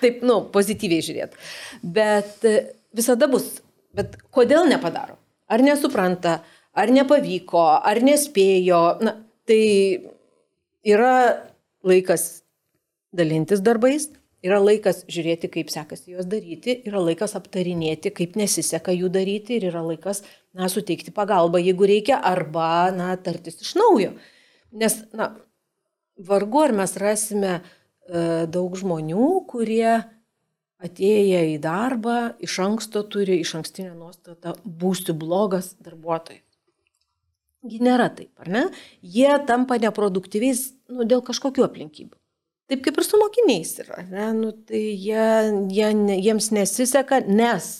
[0.00, 1.36] Taip, nu, pozityviai žiūrėt.
[1.84, 2.48] Bet
[2.94, 3.58] visada bus
[3.94, 5.18] Bet kodėl nepadaro?
[5.50, 6.38] Ar nesupranta,
[6.74, 8.82] ar nepavyko, ar nespėjo.
[9.04, 9.16] Na,
[9.48, 9.62] tai
[10.86, 11.14] yra
[11.86, 12.44] laikas
[13.14, 14.08] dalintis darbais,
[14.44, 19.68] yra laikas žiūrėti, kaip sekasi juos daryti, yra laikas aptarinėti, kaip nesiseka jų daryti ir
[19.70, 20.24] yra laikas,
[20.56, 24.12] na, suteikti pagalbą, jeigu reikia, arba, na, tartis iš naujo.
[24.74, 25.30] Nes, na,
[26.18, 27.62] vargu ar mes rasime e,
[28.50, 30.02] daug žmonių, kurie
[30.84, 36.42] atėję į darbą iš anksto turi iš ankstinę nuostatą būsiu blogas darbuotojas.
[37.64, 38.62] Gi nėra taip, ar ne?
[39.00, 42.16] Jie tampa neproduktyviais nu, dėl kažkokių aplinkybių.
[42.68, 44.28] Taip kaip ir su mokiniais yra, ne?
[44.36, 45.24] Nu, tai jie,
[45.72, 45.88] jie,
[46.26, 47.70] jiems nesiseka, nes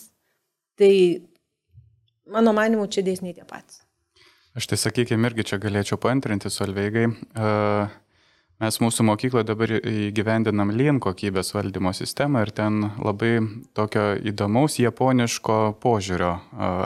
[0.77, 0.91] tai
[2.29, 3.83] mano manimu čia dėsniai tie patys.
[4.57, 7.09] Aš tai sakykime irgi čia galėčiau paantrinti Solveigai.
[7.35, 7.93] Uh,
[8.63, 13.41] Mes mūsų mokykloje dabar įgyvendinam lien kokybės valdymo sistemą ir ten labai
[13.75, 16.37] tokio įdomaus japoniško požiūrio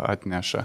[0.10, 0.64] atneša.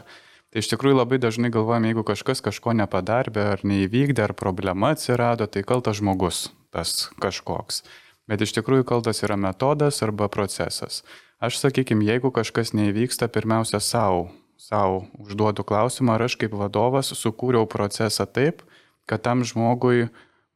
[0.55, 5.45] Tai iš tikrųjų labai dažnai galvojame, jeigu kažkas kažko nepadarbė ar neįvykdė, ar problema atsirado,
[5.45, 7.83] tai kaltas žmogus tas kažkoks.
[8.31, 11.03] Bet iš tikrųjų kaltas yra metodas arba procesas.
[11.37, 17.69] Aš sakykime, jeigu kažkas neįvyksta, pirmiausia savo, savo užduodu klausimą, ar aš kaip vadovas sukūriau
[17.69, 18.65] procesą taip,
[19.05, 20.07] kad tam žmogui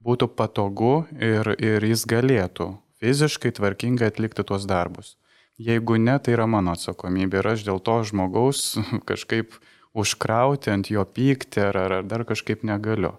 [0.09, 5.17] būtų patogu ir, ir jis galėtų fiziškai tvarkingai atlikti tuos darbus.
[5.59, 8.79] Jeigu ne, tai yra mano atsakomybė ir aš dėl to žmogaus
[9.11, 9.59] kažkaip
[9.99, 13.17] užkrauti ant jo pykti ar, ar, ar dar kažkaip negaliu.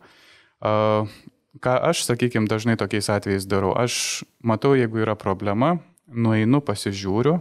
[1.59, 7.39] Ką aš, sakykime, dažnai tokiais atvejais darau, aš matau, jeigu yra problema, nueinu, pasižiūriu,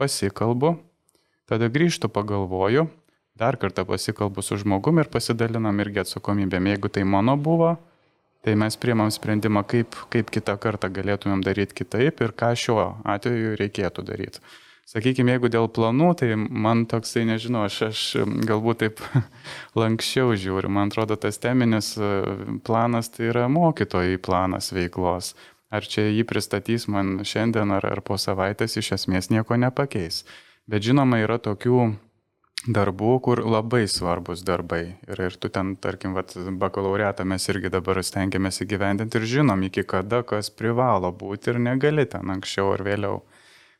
[0.00, 0.74] pasikalbu,
[1.48, 2.88] tada grįžtu pagalvoju,
[3.38, 6.72] dar kartą pasikalbu su žmogumi ir pasidalinam irgi atsakomybėm.
[6.74, 7.76] Jeigu tai mano buvo,
[8.46, 13.56] tai mes priemam sprendimą, kaip, kaip kitą kartą galėtumėm daryti kitaip ir ką šiuo atveju
[13.58, 14.42] reikėtų daryti.
[14.86, 18.02] Sakykime, jeigu dėl planų, tai man toksai, nežinau, aš, aš
[18.46, 19.02] galbūt taip
[19.80, 20.70] lankščiau žiūriu.
[20.70, 22.10] Man atrodo, tas teminis e,
[22.62, 25.32] planas tai yra mokytojai planas veiklos.
[25.74, 30.22] Ar čia jį pristatys man šiandien ar, ar po savaitės, iš esmės nieko nepakeis.
[30.70, 31.96] Bet žinoma, yra tokių
[32.64, 34.96] darbų, kur labai svarbus darbai.
[35.06, 39.84] Ir, ir tu ten, tarkim, vat, bakalaureatą mes irgi dabar stengiamės įgyvendinti ir žinom, iki
[39.86, 43.22] kada kas privalo būti ir negali ten anksčiau ar vėliau.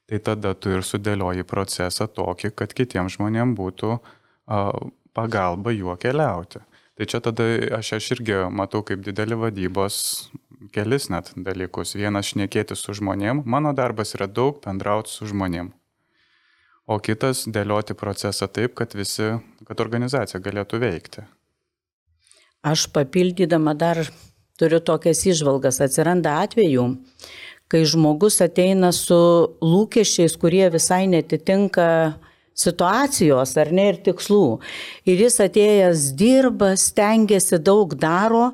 [0.06, 4.60] Tai tada tu ir sudėlioji procesą tokį, kad kitiems žmonėms būtų a,
[5.16, 6.62] pagalba juo keliauti.
[6.96, 7.46] Tai čia tada
[7.80, 9.96] aš, aš irgi matau kaip didelį vadybos
[10.72, 11.96] kelis net dalykus.
[11.98, 15.74] Vienas šnekėti su žmonėm, mano darbas yra daug bendrauti su žmonėm
[16.86, 19.34] o kitas dėlioti procesą taip, kad visi,
[19.66, 21.26] kad organizacija galėtų veikti.
[22.66, 24.00] Aš papildydama dar
[24.58, 25.80] turiu tokias išvalgas.
[25.84, 26.86] Atsiranda atvejų,
[27.70, 29.18] kai žmogus ateina su
[29.62, 31.88] lūkesčiais, kurie visai netitinka
[32.56, 34.58] situacijos ar ne ir tikslų.
[35.08, 38.50] Ir jis atėjęs dirba, stengiasi, daug daro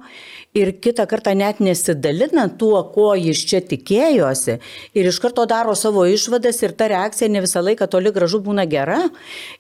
[0.58, 4.58] ir kitą kartą net nesidalina tuo, ko jis čia tikėjosi
[4.98, 8.66] ir iš karto daro savo išvadas ir ta reakcija ne visą laiką toli gražu būna
[8.68, 8.98] gera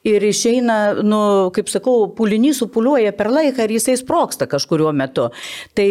[0.04, 1.22] ir išeina, nu,
[1.54, 5.30] kaip sakau, pulinys supuliuoja per laiką ir jisai sproksta kažkurio metu.
[5.78, 5.88] Tai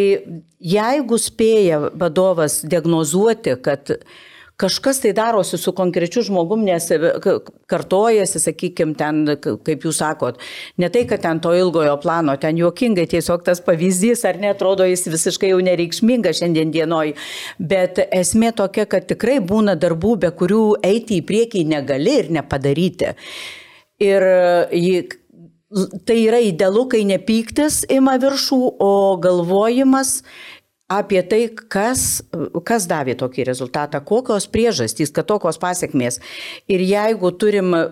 [0.61, 3.95] jeigu spėja vadovas diagnozuoti, kad
[4.61, 6.99] kažkas tai darosi su konkrečiu žmogum, nes e,
[7.71, 10.41] kartojasi, sakykime, ten, kaip jūs sakot,
[10.81, 15.07] ne tai, kad ten to ilgojo plano, ten juokingai tiesiog tas pavyzdys, ar netrodo jis
[15.11, 17.15] visiškai jau nereikšmingas šiandien dienoj,
[17.57, 23.15] bet esmė tokia, kad tikrai būna darbų, be kurių eiti į priekį negali ir nepadaryti.
[24.01, 24.23] Ir
[24.73, 24.95] jį,
[26.07, 30.21] tai yra idealu, kai nepyktis ima viršų, o galvojimas
[30.91, 32.21] apie tai, kas,
[32.67, 36.19] kas davė tokį rezultatą, kokios priežastys, kad tokios pasiekmės.
[36.71, 37.87] Ir jeigu turim e,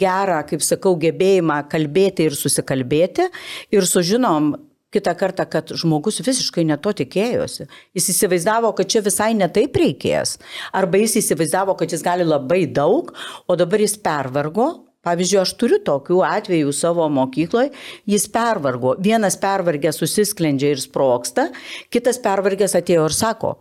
[0.00, 3.28] gerą, kaip sakau, gebėjimą kalbėti ir susikalbėti
[3.74, 4.54] ir sužinom
[4.94, 7.68] kitą kartą, kad žmogus visiškai neto tikėjosi.
[7.96, 10.38] Jis įsivaizdavo, kad čia visai netaip reikės.
[10.72, 13.12] Arba jis įsivaizdavo, kad jis gali labai daug,
[13.44, 14.70] o dabar jis pervargo,
[15.06, 17.70] Pavyzdžiui, aš turiu tokių atvejų savo mokykloje,
[18.10, 18.96] jis pervargo.
[19.02, 21.48] Vienas pervargęs susisklendžia ir sproksta,
[21.94, 23.56] kitas pervargęs atėjo ir sako,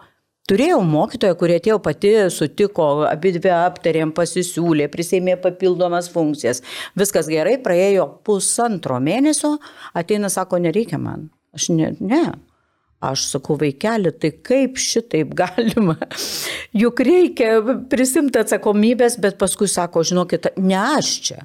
[0.47, 6.61] Turėjau mokytoją, kurie atėjo pati, sutiko, abi dvi aptarėm, pasisiūlė, prisėmė papildomas funkcijas.
[6.95, 9.57] Viskas gerai, praėjo pusantro mėnesio,
[9.91, 11.27] ateina, sako, nereikia man.
[11.57, 12.21] Aš ne, ne,
[12.97, 15.99] Aš sakau, vaikeli, tai kaip šitaip galima?
[16.73, 17.59] Juk reikia
[17.91, 21.43] prisimti atsakomybės, bet paskui sako, žinokit, ne aš čia.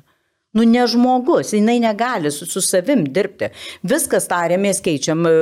[0.52, 3.48] Nu, ne žmogus, jinai negali su, su savim dirbti.
[3.88, 5.32] Viskas tarėmės, keičiam e,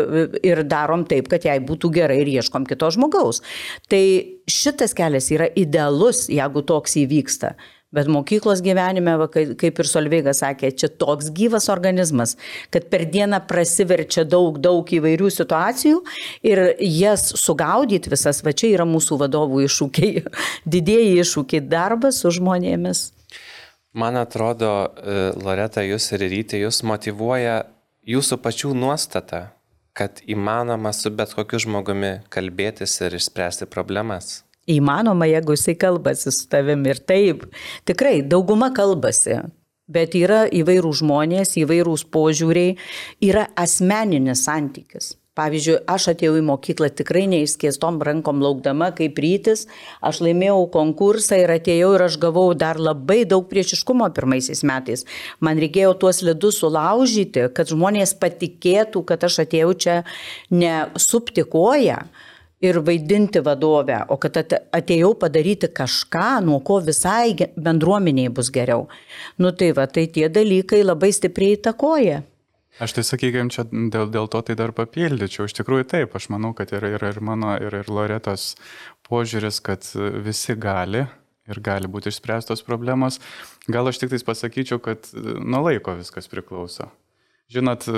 [0.46, 3.42] ir darom taip, kad jai būtų gerai ir ieškom kito žmogaus.
[3.90, 4.02] Tai
[4.50, 7.56] šitas kelias yra idealus, jeigu toks įvyksta.
[7.91, 12.36] Bet mokyklos gyvenime, va, kaip ir Solveiga sakė, čia toks gyvas organizmas,
[12.70, 15.99] kad per dieną prasiverčia daug, daug įvairių situacijų
[16.47, 20.22] ir jas sugaudyti visas, va čia yra mūsų vadovų iššūkiai,
[20.76, 23.09] didėjai iššūkiai darbas su žmonėmis.
[23.99, 27.64] Man atrodo, e, Loreta, jūs ir ryte, jūs motivuoja
[28.07, 29.49] jūsų pačių nuostata,
[29.99, 34.45] kad įmanoma su bet kokiu žmogumi kalbėtis ir išspręsti problemas.
[34.68, 37.46] Įmanoma, jeigu jisai kalbasi su tavimi ir taip.
[37.88, 39.38] Tikrai, dauguma kalbasi,
[39.88, 42.76] bet yra įvairių žmonės, įvairūs požiūriai,
[43.24, 45.14] yra asmeninis santykis.
[45.38, 49.62] Pavyzdžiui, aš atėjau į mokyklą tikrai neįskėstom rankom laukdama kaip rytis,
[50.04, 55.06] aš laimėjau konkursą ir atėjau ir aš gavau dar labai daug priešiškumo pirmaisiais metais.
[55.40, 59.96] Man reikėjo tuos ledus sulaužyti, kad žmonės patikėtų, kad aš atėjau čia
[60.50, 62.02] ne suptikoja,
[62.61, 68.88] ir vaidinti vadovę, o kad atėjau padaryti kažką, nuo ko visai bendruomeniai bus geriau.
[69.40, 72.20] Nu tai va, tai tie dalykai labai stipriai įtakoja.
[72.80, 75.48] Aš tai sakykime, čia dėl, dėl to tai dar papildyčiau.
[75.48, 78.54] Iš tikrųjų taip, aš manau, kad yra ir, ir mano, ir, ir Loretos
[79.08, 79.84] požiūris, kad
[80.24, 81.04] visi gali
[81.50, 83.18] ir gali būti išspręstos problemos.
[83.68, 86.88] Gal aš tik tais pasakyčiau, kad nuo laiko viskas priklauso.
[87.50, 87.88] Žinot,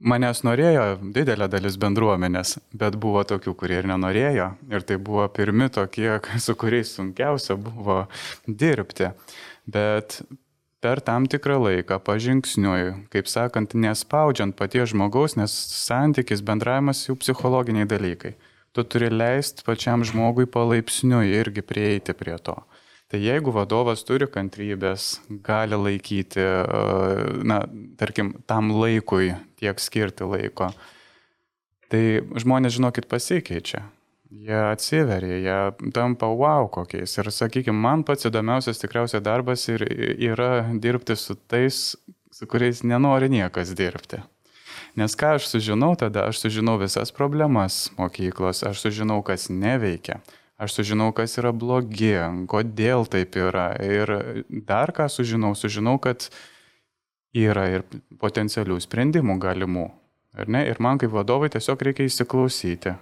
[0.00, 0.84] manęs norėjo
[1.14, 4.50] didelė dalis bendruomenės, bet buvo tokių, kurie ir nenorėjo.
[4.72, 6.12] Ir tai buvo pirmi tokie,
[6.44, 8.04] su kuriais sunkiausia buvo
[8.46, 9.12] dirbti.
[9.70, 10.20] Bet
[10.80, 17.88] per tam tikrą laiką, pažingsniui, kaip sakant, nespaudžiant paties žmogaus, nes santykis, bendravimas jau psichologiniai
[17.88, 18.34] dalykai.
[18.72, 22.54] Tu turi leisti pačiam žmogui palaipsniui irgi prieiti prie to.
[23.10, 26.82] Tai jeigu vadovas turi kantrybės, gali laikyti, e,
[27.42, 27.64] na,
[27.98, 30.68] tarkim, tam laikui tiek skirti laiko,
[31.90, 33.82] tai žmonės, žinokit, pasikeičia.
[34.30, 37.16] Jie atsiveria, jie tampa wow kokiais.
[37.18, 39.82] Ir sakykime, man pats įdomiausias tikriausiai darbas ir
[40.14, 41.96] yra dirbti su tais,
[42.30, 44.22] su kuriais nenori niekas dirbti.
[44.94, 50.20] Nes ką aš sužinau tada, aš sužinau visas problemas mokyklos, aš sužinau, kas neveikia,
[50.60, 52.14] aš sužinau, kas yra blogi,
[52.50, 53.72] kodėl taip yra.
[53.80, 54.12] Ir
[54.68, 56.28] dar ką sužinau, sužinau, kad
[57.36, 57.86] yra ir
[58.20, 59.86] potencialių sprendimų galimų.
[60.38, 62.94] Ir man kaip vadovai tiesiog reikia įsiklausyti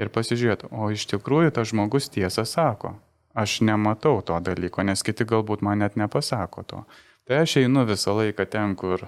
[0.00, 2.96] ir pasižiūrėti, o iš tikrųjų tas žmogus tiesą sako.
[3.34, 6.82] Aš nematau to dalyko, nes kiti galbūt man net nepasako to.
[7.26, 9.06] Tai aš einu visą laiką ten, kur,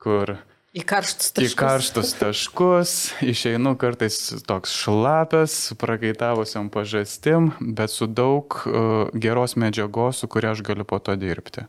[0.00, 0.38] kur
[0.76, 1.54] Į karštus taškus.
[1.54, 2.90] Į karštus taškus,
[3.24, 10.60] išeinu kartais toks šlapės, prakaitavusiam pažastim, bet su daug uh, geros medžiagos, su kuria aš
[10.66, 11.64] galiu po to dirbti.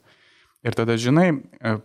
[0.68, 1.30] Ir tada, žinai,
[1.64, 1.80] uh,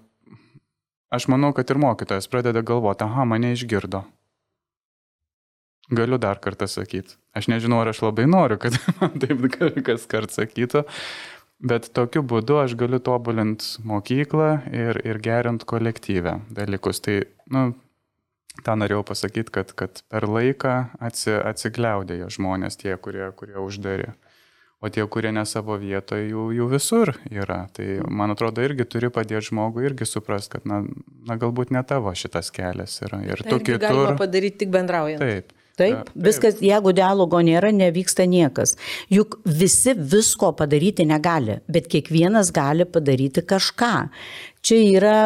[1.15, 4.03] aš manau, kad ir mokytojas pradeda galvoti, aha, mane išgirdo.
[5.95, 7.15] Galiu dar kartą sakyti.
[7.37, 9.47] Aš nežinau, ar aš labai noriu, kad man taip
[9.87, 10.83] kas kart sakytų,
[11.65, 17.01] bet tokiu būdu aš galiu tobulinti mokyklą ir, ir gerinti kolektyvę dalykus.
[17.05, 17.17] Tai,
[17.55, 17.65] nu,
[18.67, 24.13] tą norėjau pasakyti, kad, kad per laiką atsi, atsigliaudėjo žmonės tie, kurie, kurie uždari.
[24.85, 27.63] O tie, kurie ne savo vietoje, jų, jų visur yra.
[27.73, 30.83] Tai man atrodo, irgi turi padėti žmogui irgi suprast, kad, na,
[31.25, 33.23] na galbūt ne tavo šitas kelias yra.
[33.25, 33.81] Ir tai tu kitur.
[33.87, 35.25] Galima padaryti tik bendraujant.
[35.25, 35.55] Taip.
[35.75, 38.77] Taip, viskas, jeigu dialogo nėra, nevyksta niekas.
[39.11, 43.95] Juk visi visko padaryti negali, bet kiekvienas gali padaryti kažką.
[44.65, 45.17] Čia yra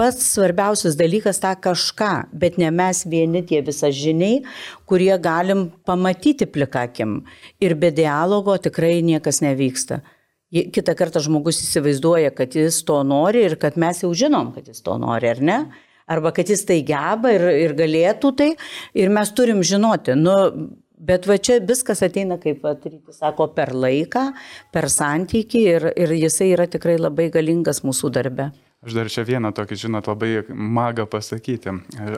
[0.00, 4.40] pats svarbiausias dalykas tą kažką, bet ne mes vieni tie visažiniai,
[4.88, 7.20] kurie galim pamatyti plikakim.
[7.60, 10.00] Ir be dialogo tikrai niekas nevyksta.
[10.48, 14.80] Kita kartą žmogus įsivaizduoja, kad jis to nori ir kad mes jau žinom, kad jis
[14.80, 15.58] to nori, ar ne?
[16.08, 18.52] Arba kad jis tai geba ir, ir galėtų tai,
[18.98, 20.36] ir mes turim žinoti, nu,
[20.98, 24.30] bet va čia viskas ateina, kaip Rytis sako, per laiką,
[24.74, 28.50] per santykį ir, ir jisai yra tikrai labai galingas mūsų darbe.
[28.78, 31.72] Aš dar čia vieną tokį, žinot, labai magą pasakyti.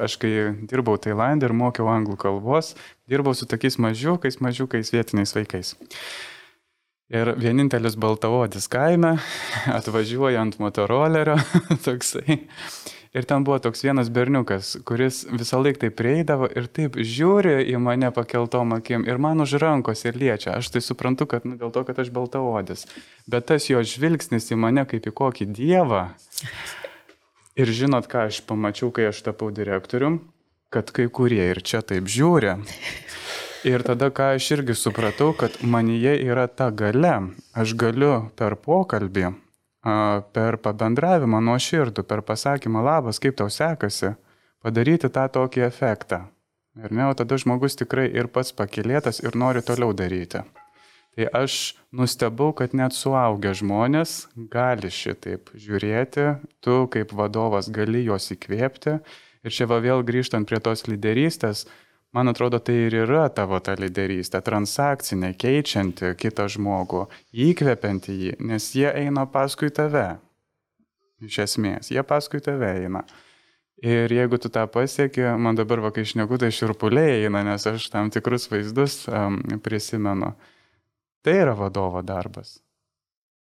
[0.04, 0.32] Aš kai
[0.68, 2.74] dirbau Tailandė ir mokiau anglų kalbos,
[3.08, 5.72] dirbau su tokiais mažiukais, mažiukais vietiniais vaikais.
[7.10, 9.16] Ir vienintelis baltavodis kaime
[9.72, 11.38] atvažiuoja ant motorolerio,
[11.86, 12.42] toksai.
[13.10, 17.80] Ir ten buvo toks vienas berniukas, kuris visą laiką taip prieidavo ir taip žiūri į
[17.82, 20.54] mane pakeltom akim ir man už rankos ir liečia.
[20.54, 22.86] Aš tai suprantu, kad nu, dėl to, kad aš baltaodis.
[23.26, 26.04] Bet tas jo žvilgsnis į mane kaip į kokį dievą.
[27.58, 30.22] Ir žinot, ką aš pamačiau, kai aš tapau direktorium,
[30.70, 32.60] kad kai kurie ir čia taip žiūri.
[33.66, 37.34] Ir tada, ką aš irgi supratau, kad manyje yra ta gale.
[37.58, 39.34] Aš galiu per pokalbį
[39.82, 44.14] per pabendravimą nuo širdų, per pasakymą labas, kaip tau sekasi,
[44.60, 46.26] padaryti tą tokį efektą.
[46.80, 50.44] Ir ne, o tada žmogus tikrai ir pats pakilėtas ir nori toliau daryti.
[51.16, 56.28] Tai aš nustebau, kad net suaugę žmonės gali šitaip žiūrėti,
[56.62, 59.00] tu kaip vadovas gali juos įkvėpti.
[59.40, 61.64] Ir čia va vėl grįžtant prie tos lyderystės,
[62.10, 67.04] Man atrodo, tai ir yra tavo ta lyderystė, transakcinė, keičianti kitą žmogų,
[67.46, 70.18] įkvepianti jį, nes jie eina paskui tave.
[71.22, 73.04] Iš esmės, jie paskui tave eina.
[73.80, 78.10] Ir jeigu tu tą pasieki, man dabar vakai išneku, tai širpuliai eina, nes aš tam
[78.10, 80.34] tikrus vaizdus um, prisimenu.
[81.22, 82.58] Tai yra vadovo darbas.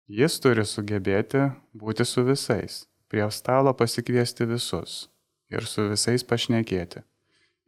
[0.06, 5.08] Jis turi sugebėti būti su visais, prie stalo pasikviesti visus
[5.50, 7.02] ir su visais pašnekėti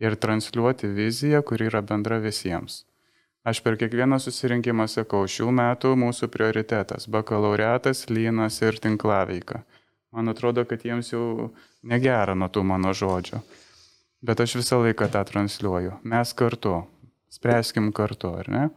[0.02, 2.82] ir transliuoti viziją, kuri yra bendra visiems.
[3.44, 9.64] Aš per kiekvieną susirinkimą sakau, šių metų mūsų prioritetas- bakalaureatas, lynas ir tinklaveika.
[10.12, 11.52] Man atrodo, kad jiems jau
[11.84, 13.42] negera nuo tų mano žodžių.
[14.22, 16.00] Bet aš visą laiką tą transliuoju.
[16.04, 16.84] Mes kartu.
[17.32, 18.70] Spręskim kartu, ar ne?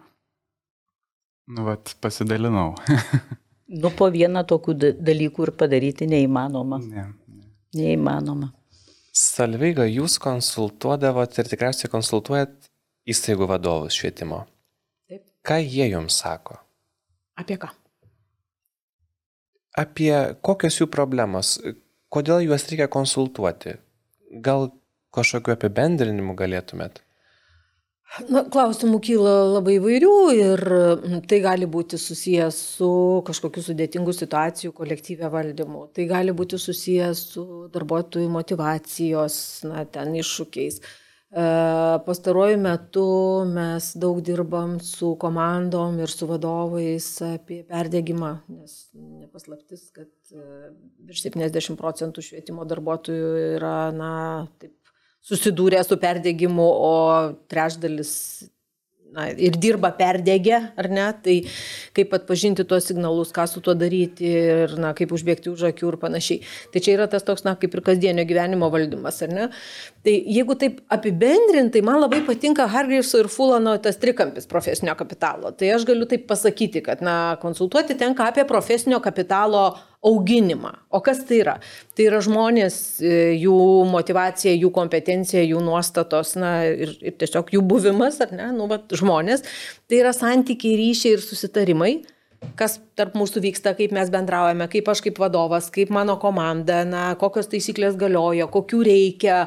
[1.46, 2.74] Nu, vat, pasidalinau.
[3.82, 6.78] nu, po vieną tokių dalykų ir padaryti neįmanoma.
[6.78, 7.42] Ne, ne.
[7.76, 8.52] Neįmanoma.
[9.14, 12.68] Salveiga, jūs konsultuodavot ir tikriausiai konsultuojat
[13.06, 14.40] įstaigų vadovus švietimo.
[15.06, 15.22] Taip.
[15.46, 16.56] Ką jie jums sako?
[17.38, 17.70] Apie ką?
[19.78, 20.10] Apie
[20.42, 21.56] kokios jų problemos,
[22.10, 23.76] kodėl juos reikia konsultuoti.
[24.42, 24.72] Gal
[25.14, 26.98] kažkokiu apibendrinimu galėtumėt?
[28.30, 30.60] Na, klausimų kyla labai įvairių ir
[31.26, 32.90] tai gali būti susijęs su
[33.26, 35.88] kažkokiu sudėtingu situacijų kolektyvė valdymu.
[35.96, 40.78] Tai gali būti susijęs su darbuotojų motivacijos, na, ten iššūkiais.
[42.06, 43.08] Pastaruoju metu
[43.50, 50.36] mes daug dirbam su komandom ir su vadovais apie perdėgymą, nes nepaslaptis, kad
[51.02, 54.12] virš 70 procentų švietimo darbuotojų yra, na,
[54.62, 54.76] taip,
[55.24, 56.96] susidūrę su perdėgymu, o
[57.48, 58.12] trečdalis
[59.14, 61.36] na, ir dirba perdegę, ar ne, tai
[61.96, 65.98] kaip atpažinti tuos signalus, ką su tuo daryti ir na, kaip užbėgti už akių ir
[66.02, 66.50] panašiai.
[66.74, 69.48] Tai čia yra tas toks, na, kaip ir kasdienio gyvenimo valdymas, ar ne?
[70.04, 75.54] Tai jeigu taip apibendrintai, man labai patinka Hargreaveso ir Fulano tas trikampis profesinio kapitalo.
[75.54, 79.70] Tai aš galiu taip pasakyti, kad, na, konsultuoti tenka apie profesinio kapitalo
[80.04, 80.72] auginimą.
[80.94, 81.58] O kas tai yra?
[81.96, 83.58] Tai yra žmonės, e, jų
[83.90, 88.92] motivacija, jų kompetencija, jų nuostatos, na ir, ir tiesiog jų buvimas, ar ne, nu, bet
[88.96, 89.46] žmonės.
[89.88, 91.94] Tai yra santykiai, ryšiai ir susitarimai
[92.58, 97.06] kas tarp mūsų vyksta, kaip mes bendraujame, kaip aš kaip vadovas, kaip mano komanda, na,
[97.16, 99.38] kokios taisyklės galioja, kokių reikia,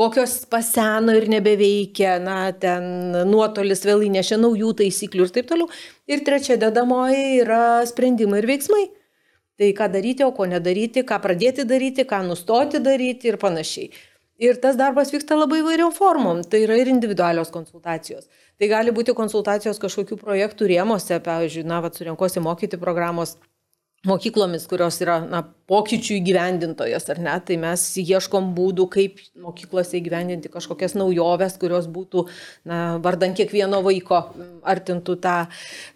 [0.00, 5.68] kokios paseno ir nebeveikia, na, ten nuotolis vėl įnešė naujų taisyklių ir taip toliau.
[6.10, 8.88] Ir trečia dedamoji yra sprendimai ir veiksmai.
[9.60, 13.90] Tai ką daryti, o ko nedaryti, ką pradėti daryti, ką nustoti daryti ir panašiai.
[14.40, 16.40] Ir tas darbas vyksta labai įvairiom formom.
[16.48, 18.24] Tai yra ir individualios konsultacijos.
[18.56, 23.36] Tai gali būti konsultacijos kažkokių projektų rėmose, pavyzdžiui, na, vad surinkosi mokyti programos
[24.06, 30.48] mokyklomis, kurios yra na, pokyčių įgyvendintojas, ar ne, tai mes ieškom būdų, kaip mokyklose įgyvendinti
[30.52, 32.24] kažkokias naujoves, kurios būtų,
[32.68, 34.22] na, vardant kiekvieno vaiko,
[34.72, 35.34] artintų tą,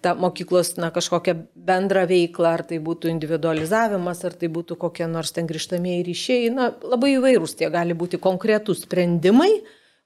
[0.05, 5.33] tą mokyklos, na, kažkokią bendrą veiklą, ar tai būtų individualizavimas, ar tai būtų kokie nors
[5.33, 9.55] ten grįžtamieji ryšiai, na, labai įvairūs tie gali būti konkretūs sprendimai,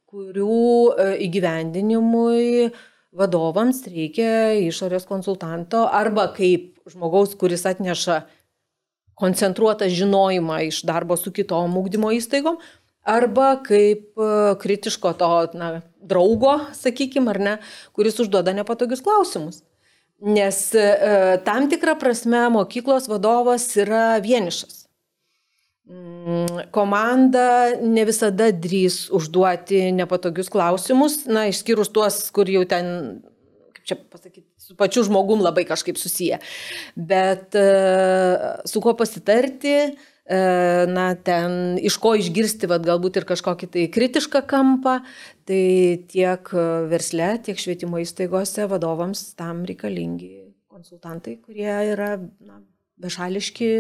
[0.09, 0.63] kurių
[0.95, 2.71] e, įgyvendinimui
[3.17, 8.23] vadovams reikia išorės konsultanto arba kaip žmogaus, kuris atneša
[9.19, 12.61] koncentruotą žinojimą iš darbo su kitom ūkdymo įstaigom,
[13.09, 14.29] arba kaip e,
[14.61, 17.55] kritiško to na, draugo, sakykime, ar ne,
[17.97, 19.63] kuris užduoda nepatogius klausimus.
[20.19, 20.87] Nes e,
[21.47, 24.78] tam tikrą prasme mokyklos vadovas yra vienišas.
[25.89, 32.91] Mm, komanda ne visada drys užduoti nepatogius klausimus, na, išskyrus tuos, kur jau ten,
[33.73, 36.43] kaip čia pasakyti, su pačiu žmogum labai kažkaip susiję.
[36.93, 37.65] Bet e,
[38.69, 40.43] su kuo pasitarti, e,
[40.93, 44.99] na, ten iš ko išgirsti, vad galbūt ir kažkokį tai kritišką kampą,
[45.49, 45.65] tai
[46.13, 46.53] tiek
[46.93, 50.35] versle, tiek švietimo įstaigose vadovams tam reikalingi
[50.69, 52.61] konsultantai, kurie yra na,
[53.03, 53.71] bešališki,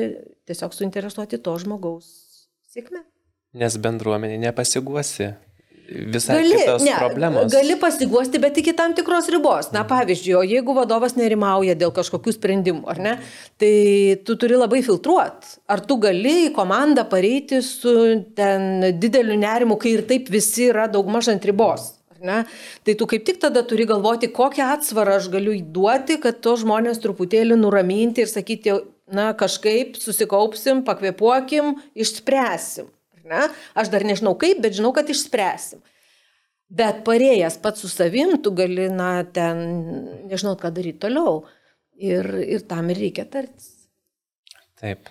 [0.48, 2.08] tiesiog suinteresuoti to žmogaus
[2.72, 3.02] sėkme.
[3.58, 5.32] Nes bendruomenė nepasiguosi
[5.88, 7.52] visai gali, kitos ne, problemos.
[7.52, 9.70] Gali pasiguosti, bet iki tam tikros ribos.
[9.74, 13.14] Na, pavyzdžiui, o jeigu vadovas nerimauja dėl kažkokių sprendimų, ar ne,
[13.60, 13.72] tai
[14.26, 15.58] tu turi labai filtruoti.
[15.70, 17.94] Ar tu gali į komandą pareiti su
[18.36, 21.94] ten dideliu nerimu, kai ir taip visi yra daugmaž ant ribos.
[22.18, 22.42] Ne?
[22.82, 26.98] Tai tu kaip tik tada turi galvoti, kokią atsvarą aš galiu įduoti, kad to žmonės
[27.04, 28.74] truputėlį nuraminti ir sakyti,
[29.12, 32.88] na kažkaip susikaupsim, pakvepuokim, išspręsim.
[33.28, 33.48] Ne?
[33.76, 35.82] Aš dar nežinau kaip, bet žinau, kad išspręsim.
[36.68, 39.62] Bet parėjęs pats su savim, tu gali, na, ten,
[40.28, 41.46] nežinau, ką daryti toliau.
[41.98, 43.72] Ir, ir tam ir reikia tartis.
[44.78, 45.08] Taip.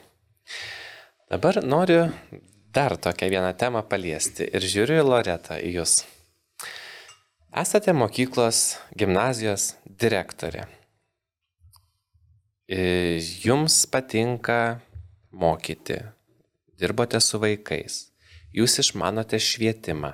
[1.27, 2.05] Dabar noriu
[2.73, 5.97] dar tokią vieną temą paliesti ir žiūriu į Loretą, į jūs.
[7.57, 10.67] Esate mokyklos, gimnazijos direktorė.
[12.67, 14.81] Jums patinka
[15.31, 16.01] mokyti,
[16.75, 18.09] dirbote su vaikais,
[18.51, 20.11] jūs išmanote švietimą,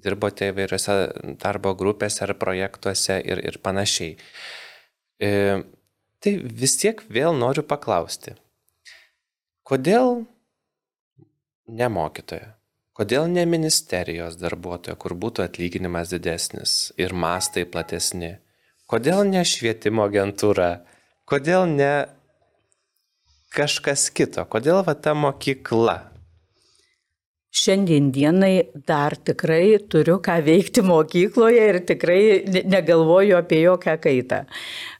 [0.00, 0.94] dirbote įvairiose
[1.42, 4.14] darbo grupėse ar projektuose ir, ir panašiai.
[5.20, 5.30] E,
[6.24, 8.32] tai vis tiek vėl noriu paklausti,
[9.60, 10.24] kodėl
[11.68, 12.54] ne mokytoja?
[12.96, 18.38] Kodėl ne ministerijos darbuotoja, kur būtų atlyginimas didesnis ir mastai platesni?
[18.88, 20.70] Kodėl ne švietimo agentūra?
[21.30, 21.92] Kodėl ne
[23.54, 26.00] kažkas kito, kodėl va ta mokykla?
[27.50, 34.40] Šiandien dienai dar tikrai turiu ką veikti mokykloje ir tikrai negalvoju apie jokią kaitą.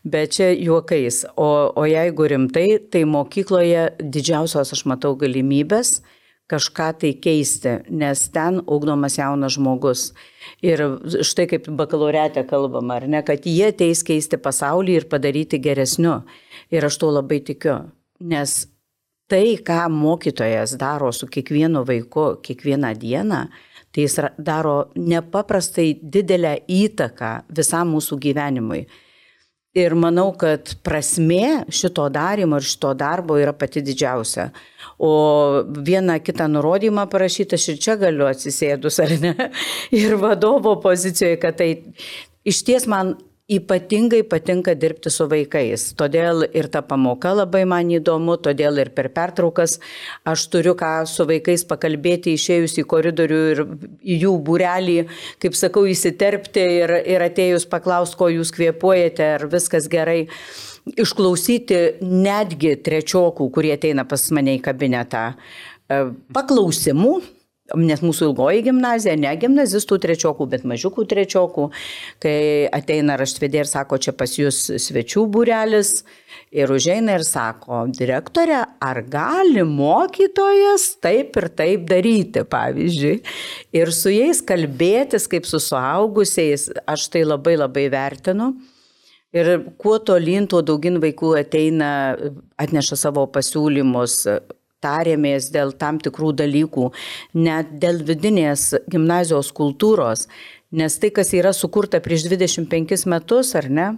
[0.07, 1.25] Bet čia juokais.
[1.35, 6.01] O, o jeigu rimtai, tai mokykloje didžiausios aš matau galimybės
[6.51, 10.13] kažką tai keisti, nes ten ugdomas jaunas žmogus.
[10.65, 10.83] Ir
[11.27, 16.21] štai kaip bakalaureatė kalbama, ar ne, kad jie ateis keisti pasaulį ir padaryti geresniu.
[16.73, 17.77] Ir aš tuo labai tikiu.
[18.21, 18.55] Nes
[19.31, 23.45] tai, ką mokytojas daro su kiekvienu vaiku kiekvieną dieną,
[23.91, 28.85] tai jis daro nepaprastai didelę įtaką visam mūsų gyvenimui.
[29.79, 34.49] Ir manau, kad prasme šito darimo ir šito darbo yra pati didžiausia.
[34.99, 35.11] O
[35.87, 39.35] vieną kitą nurodymą parašyti aš ir čia galiu atsisėdus, ar ne?
[40.01, 41.71] Ir vadovo pozicijoje, kad tai
[42.43, 43.15] iš ties man
[43.51, 45.89] ypatingai patinka dirbti su vaikais.
[45.99, 49.79] Todėl ir ta pamoka labai man įdomu, todėl ir per pertraukas
[50.29, 53.65] aš turiu ką su vaikais pakalbėti išėjus į koridorių ir
[54.01, 54.97] į jų būrelį,
[55.43, 60.23] kaip sakau, įsiterpti ir, ir atėjus paklausti, ko jūs kvėpuojate, ar viskas gerai.
[60.91, 65.27] Išklausyti netgi trečiokų, kurie ateina pas mane į kabinetą,
[65.91, 66.01] e,
[66.35, 67.19] paklausimų
[67.79, 71.69] nes mūsų ilgoji gimnazija, ne gimnazistų trečiokų, bet mažiukų trečiokų,
[72.23, 72.41] kai
[72.75, 76.01] ateina raštvedė ir sako, čia pas jūs svečių būrelis
[76.55, 83.15] ir užeina ir sako, direktorė, ar gali mokytojas taip ir taip daryti, pavyzdžiui.
[83.77, 88.55] Ir su jais kalbėtis kaip su suaugusiais, aš tai labai labai vertinu.
[89.31, 89.47] Ir
[89.79, 91.91] kuo tolyn, tuo daugin vaikų ateina,
[92.59, 94.25] atneša savo pasiūlymus,
[94.85, 96.91] tarėmės dėl tam tikrų dalykų,
[97.39, 100.27] net dėl vidinės gimnazijos kultūros,
[100.73, 103.89] nes tai, kas yra sukurta prieš 25 metus, ar ne,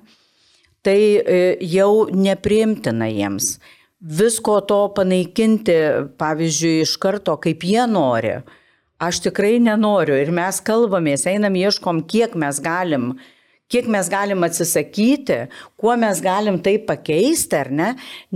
[0.83, 1.43] tai e,
[1.75, 3.57] jau nepriimtina jiems.
[4.03, 5.77] Visko to panaikinti,
[6.19, 8.41] pavyzdžiui, iš karto, kaip jie nori,
[9.03, 10.17] aš tikrai nenoriu.
[10.19, 13.13] Ir mes kalbamės, einam, ieškom, kiek mes galim
[13.73, 15.47] kiek mes galim atsisakyti,
[15.81, 17.87] kuo mes galim tai pakeisti, ar ne,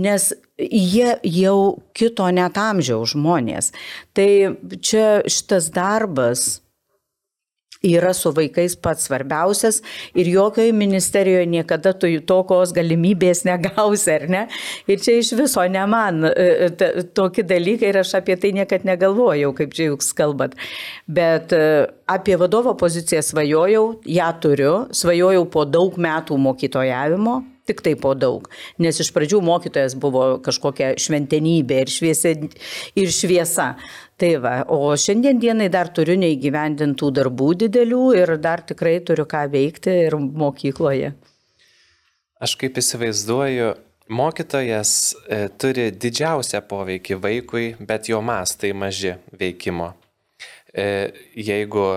[0.01, 1.59] nes jie jau
[1.93, 3.71] kito net amžiaus žmonės.
[4.17, 4.29] Tai
[4.81, 6.47] čia šitas darbas
[7.85, 9.81] yra su vaikais pats svarbiausias
[10.17, 14.43] ir jokioje ministerijoje niekada tu tokios galimybės negausi, ar ne?
[14.89, 18.87] Ir čia iš viso ne man e, e, tokie dalykai ir aš apie tai niekad
[18.87, 20.57] negalvojau, kaip čia jūs kalbat.
[21.07, 27.95] Bet e, apie vadovo poziciją svajojau, ją turiu, svajojau po daug metų mokytojavimo, tik tai
[27.99, 28.47] po daug.
[28.81, 32.33] Nes iš pradžių mokytojas buvo kažkokia šventenybė ir, šviesa,
[32.97, 33.69] ir šviesa.
[34.17, 39.43] Tai va, o šiandien dienai dar turiu neįgyvendintų darbų didelių ir dar tikrai turiu ką
[39.53, 41.13] veikti ir mokykloje.
[42.41, 43.75] Aš kaip įsivaizduoju,
[44.09, 44.91] mokytojas
[45.29, 49.93] e, turi didžiausią poveikį vaikui, bet jo mastai maži veikimo.
[50.73, 51.87] E, jeigu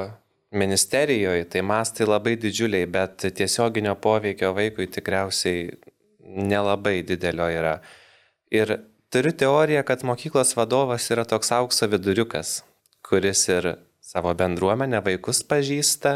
[0.52, 5.68] ministerijoje tai mastai labai didžiuliai, bet tiesioginio poveikio vaikui tikriausiai
[6.50, 7.76] nelabai didelio yra.
[8.50, 8.78] Ir
[9.10, 12.60] Turiu teoriją, kad mokyklos vadovas yra toks aukso viduriukas,
[13.02, 13.64] kuris ir
[13.98, 16.12] savo bendruomenę vaikus pažįsta,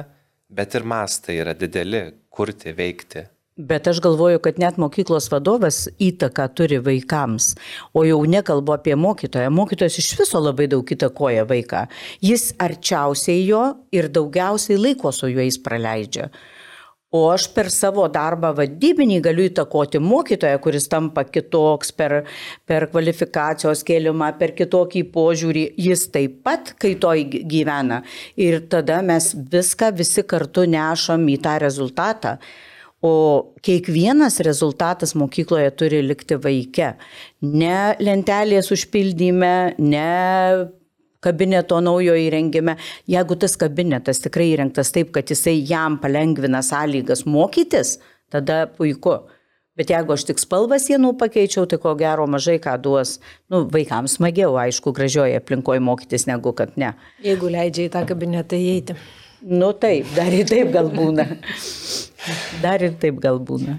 [0.47, 3.25] bet ir mastai yra dideli kurti, veikti.
[3.57, 7.53] Bet aš galvoju, kad net mokyklos vadovas įtaką turi vaikams,
[7.95, 9.53] o jau nekalbu apie mokytoją.
[9.55, 11.85] Mokytojas iš viso labai daug įtakoja vaiką.
[12.19, 13.63] Jis arčiausiai jo
[13.95, 16.27] ir daugiausiai laiko su juo jis praleidžia.
[17.15, 22.25] O aš per savo darbą vadybinį galiu įtakoti mokytoją, kuris tampa kitoks per,
[22.67, 25.67] per kvalifikacijos kėlimą, per kitokį požiūrį.
[25.79, 28.03] Jis taip pat kaitoj gyvena.
[28.35, 32.41] Ir tada mes viską visi kartu nešam į tą rezultatą.
[33.05, 36.95] O kiekvienas rezultatas mokykloje turi likti vaike.
[37.45, 40.09] Ne lentelės užpildyme, ne
[41.25, 42.79] kabineto naujo įrengime.
[43.11, 47.99] Jeigu tas kabinetas tikrai įrengtas taip, kad jisai jam palengvina sąlygas mokytis,
[48.33, 49.23] tada puiku.
[49.75, 53.17] Bet jeigu aš tik spalvą sienų pakeičiau, tai ko gero mažai ką duos.
[53.51, 56.93] Nu, vaikams smagiau, aišku, gražioje aplinkoje mokytis, negu kad ne.
[57.25, 58.95] Jeigu leidžia į tą kabinetą įeiti.
[59.45, 61.27] Nu taip, dar ir taip gal būna.
[62.63, 63.77] Dar ir taip gal būna.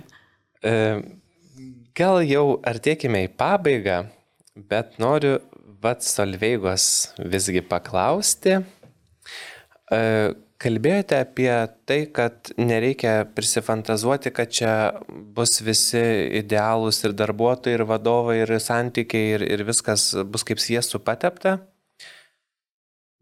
[0.62, 0.74] E,
[1.98, 4.04] gal jau artėkime į pabaigą,
[4.70, 5.40] bet noriu
[5.82, 6.86] pats Solveigos
[7.18, 8.60] visgi paklausti.
[9.90, 10.00] E,
[10.62, 11.52] kalbėjote apie
[11.90, 14.74] tai, kad nereikia prisifantazuoti, kad čia
[15.10, 16.06] bus visi
[16.44, 21.60] idealūs ir darbuotojai, ir vadovai, ir santykiai, ir, ir viskas bus kaip sviestų patepta.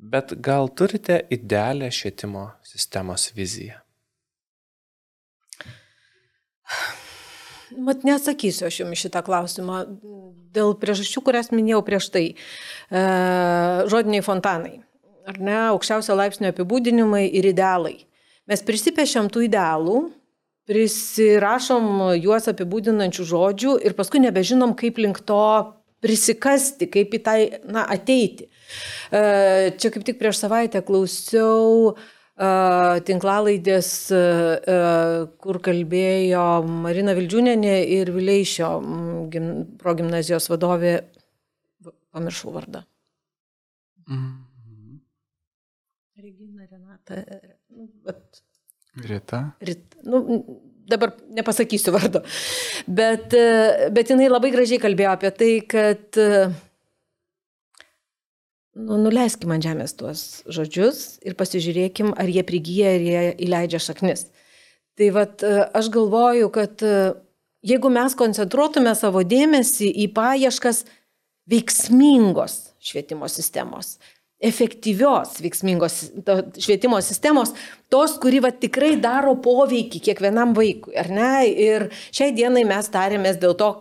[0.03, 3.77] Bet gal turite idealią švietimo sistemos viziją?
[7.77, 9.77] Mat neatsakysiu aš jums šitą klausimą
[10.53, 12.25] dėl priežasčių, kurias minėjau prieš tai.
[12.33, 13.03] E,
[13.89, 14.81] žodiniai fontanai.
[15.23, 17.95] Ar ne, aukščiausio laipsnio apibūdinimai ir idealai.
[18.51, 20.01] Mes prisipešiam tų idealų,
[20.67, 21.87] prisirašom
[22.19, 25.39] juos apibūdinančių žodžių ir paskui nebežinom, kaip link to
[26.03, 28.49] prisikasti, kaip į tai na, ateiti.
[29.13, 29.23] E,
[29.77, 32.03] čia kaip tik prieš savaitę klausiau uh,
[33.05, 33.89] tinklalaidės,
[35.37, 38.69] kur kalbėjo Marina Vildžiūnenė ir Vileišio
[39.81, 40.95] progymnazijos vadovė,
[42.13, 42.83] pamiršau vardą.
[44.07, 44.99] Mhm.
[46.23, 47.21] Regina Renata.
[47.69, 48.41] Nu, bet,
[48.95, 49.55] Rita.
[49.61, 49.97] Rita.
[50.03, 50.43] Nu,
[50.89, 52.21] dabar nepasakysiu vardu,
[52.87, 53.33] bet,
[53.93, 56.19] bet jinai labai gražiai kalbėjo apie tai, kad
[58.77, 64.27] nu, nuleiskim ant žemės tuos žodžius ir pasižiūrėkim, ar jie prigyja, ar jie įleidžia šaknis.
[64.97, 65.41] Tai vad
[65.73, 66.83] aš galvoju, kad
[67.65, 70.83] jeigu mes koncentruotume savo dėmesį į paieškas
[71.49, 73.95] veiksmingos švietimo sistemos,
[74.43, 75.97] efektyvios, veiksmingos
[76.59, 77.53] švietimo sistemos,
[77.91, 81.31] tos, kuri va, tikrai daro poveikį kiekvienam vaikui, ar ne?
[81.47, 83.71] Ir šiai dienai mes tarėmės dėl to,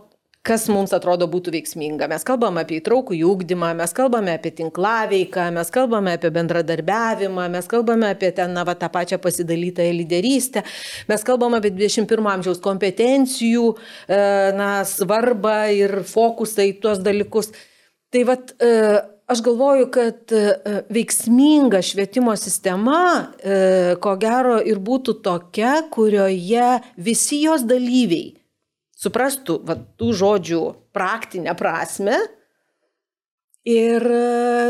[0.47, 2.09] kas mums atrodo būtų veiksminga.
[2.11, 8.11] Mes kalbame apie įtraukų jūgdymą, mes kalbame apie tinklaveiką, mes kalbame apie bendradarbiavimą, mes kalbame
[8.11, 10.65] apie ten, na, va, tą pačią pasidalytąją lyderystę,
[11.11, 13.69] mes kalbame apie 21 amžiaus kompetencijų,
[14.09, 14.19] e,
[14.59, 17.53] na, svarbą ir fokusą į tuos dalykus.
[18.13, 18.99] Tai vad, e,
[19.31, 20.45] aš galvoju, kad e,
[20.91, 23.31] veiksminga švietimo sistema,
[24.03, 28.42] ko gero, ir būtų tokia, kurioje visi jos dalyviai
[29.03, 30.63] suprastų va, tų žodžių
[30.95, 32.21] praktinę prasme
[33.67, 34.07] ir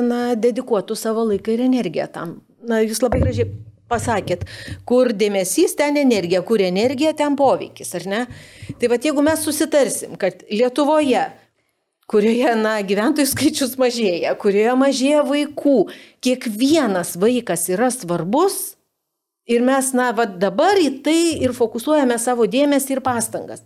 [0.07, 2.41] na, dedikuotų savo laiką ir energiją tam.
[2.63, 3.51] Na, jūs labai gražiai
[3.93, 4.47] pasakėt,
[4.89, 8.21] kur dėmesys, ten energija, kur energija, ten poveikis, ar ne?
[8.81, 11.27] Tai va, jeigu mes susitarsim, kad Lietuvoje,
[12.13, 15.77] kurioje, na, gyventojų skaičius mažėja, kurioje mažėja vaikų,
[16.25, 18.77] kiekvienas vaikas yra svarbus
[19.49, 23.65] ir mes, na, va, dabar į tai ir fokusuojame savo dėmesį ir pastangas.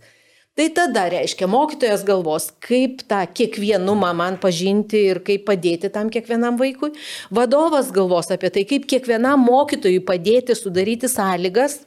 [0.57, 6.57] Tai tada reiškia, mokytojas galvos, kaip tą kiekvienumą man pažinti ir kaip padėti tam kiekvienam
[6.57, 6.95] vaikui.
[7.29, 11.83] Vadovas galvos apie tai, kaip kiekvienam mokytojui padėti sudaryti sąlygas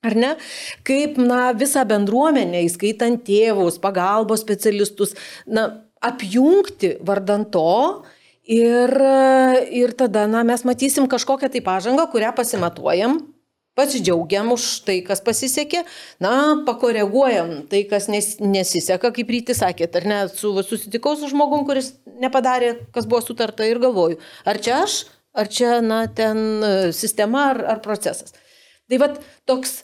[0.00, 0.30] Ar ne?
[0.88, 5.12] Kaip, na, visą bendruomenę, įskaitant tėvus, pagalbos specialistus,
[5.44, 5.66] na,
[6.00, 8.00] apjungti vardant to
[8.48, 8.94] ir,
[9.68, 13.18] ir tada, na, mes matysim kažkokią tai pažangą, kurią pasimatuojam,
[13.80, 15.82] pasidžiaugiam už tai, kas pasisekė,
[16.22, 16.32] na,
[16.66, 21.94] pakoreguojam tai, kas nes, nesiseka, kaip rytis sakėt, ar ne, su, susitikau su žmogum, kuris
[22.20, 25.00] nepadarė, kas buvo sutarta ir galvoju, ar čia aš,
[25.32, 28.36] ar čia, na, ten e, sistema ar, ar procesas.
[28.90, 29.80] Tai vad toks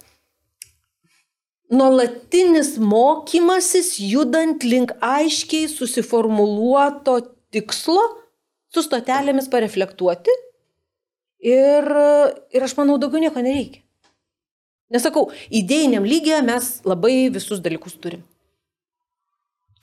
[1.73, 7.21] nuolatinis mokymasis, judant link aiškiai susiformuluoto
[7.55, 8.03] tikslo,
[8.75, 10.35] su stotelėmis pareflektuoti
[11.47, 11.87] Ir,
[12.51, 13.83] ir aš manau, daugiau nieko nereikia.
[14.93, 18.23] Nesakau, idėjiniam lygiai mes labai visus dalykus turim.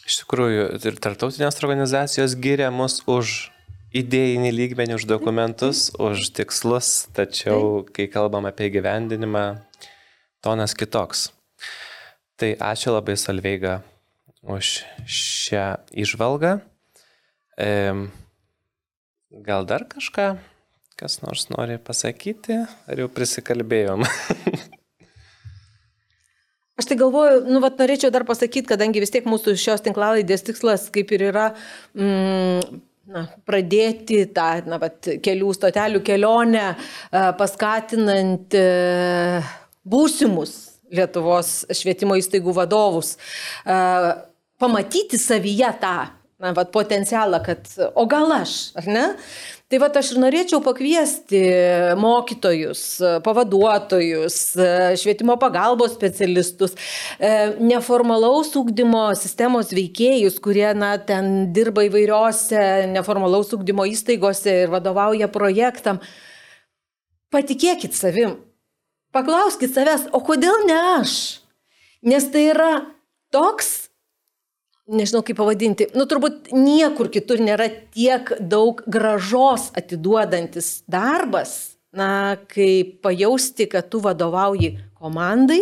[0.03, 3.49] Iš tikrųjų, ir tarptautinės organizacijos giria mus už
[3.95, 9.45] idėjinį lygmenį, už dokumentus, už tikslus, tačiau kai kalbam apie gyvendinimą,
[10.43, 11.29] tonas kitoks.
[12.39, 13.81] Tai ačiū labai Salveiga
[14.43, 15.67] už šią
[16.03, 16.57] išvalgą.
[19.43, 20.33] Gal dar kažką
[20.93, 24.05] Kas nors nori pasakyti, ar jau prisikalbėjom?
[26.83, 30.89] Aš tai galvoju, nu, vat, norėčiau dar pasakyti, kadangi vis tiek mūsų šios tinklalaidės tikslas
[30.91, 31.45] kaip ir yra
[31.95, 36.65] mm, na, pradėti tą na, vat, kelių stotelių kelionę,
[37.39, 38.65] paskatinant e,
[39.87, 40.57] būsimus
[40.93, 43.15] Lietuvos švietimo įstaigų vadovus,
[43.63, 45.95] pamatyti savyje tą
[46.43, 49.05] na, vat, potencialą, kad o gal aš, ar ne?
[49.73, 51.39] Tai va, aš ir norėčiau pakviesti
[51.97, 52.81] mokytojus,
[53.25, 54.35] pavaduotojus,
[55.01, 56.75] švietimo pagalbos specialistus,
[57.17, 65.31] e, neformalaus ūkdymo sistemos veikėjus, kurie, na, ten dirba įvairiose neformalaus ūkdymo įstaigose ir vadovauja
[65.33, 65.97] projektam.
[67.33, 68.37] Patikėkit savim.
[69.09, 71.15] Paklauskit savęs, o kodėl ne aš?
[72.05, 72.75] Nes tai yra
[73.33, 73.87] toks
[74.87, 82.83] nežinau kaip pavadinti, nu turbūt niekur kitur nėra tiek daug gražos atiduodantis darbas, na, kai
[83.03, 85.61] pajausti, kad tu vadovauji komandai,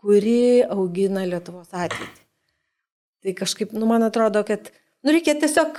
[0.00, 2.22] kuri augina Lietuvos ateitį.
[3.20, 4.70] Tai kažkaip, nu, man atrodo, kad,
[5.04, 5.76] nu, reikia tiesiog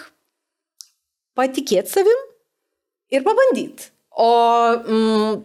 [1.37, 2.27] patikėti savim
[3.11, 3.89] ir pabandyti.
[4.21, 4.29] O
[4.77, 5.41] mm,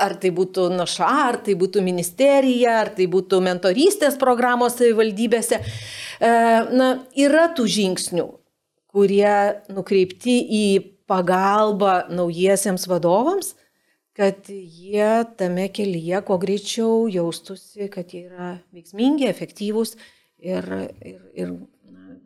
[0.00, 5.97] ar tai būtų naša, ar tai būtų ministerija, ar tai būtų mentorystės programos savivaldybėse, E,
[6.20, 6.88] na,
[7.18, 8.26] yra tų žingsnių,
[8.90, 9.36] kurie
[9.70, 10.66] nukreipti į
[11.08, 13.54] pagalbą naujiesiems vadovams,
[14.18, 19.94] kad jie tame kelyje kuo greičiau jaustųsi, kad jie yra veiksmingi, efektyvūs
[20.42, 20.66] ir,
[21.06, 21.54] ir, ir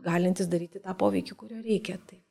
[0.02, 1.98] galintis daryti tą poveikį, kurio reikia.
[2.08, 2.21] Tai.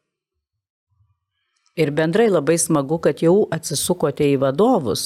[1.79, 5.05] Ir bendrai labai smagu, kad jau atsisukote į vadovus,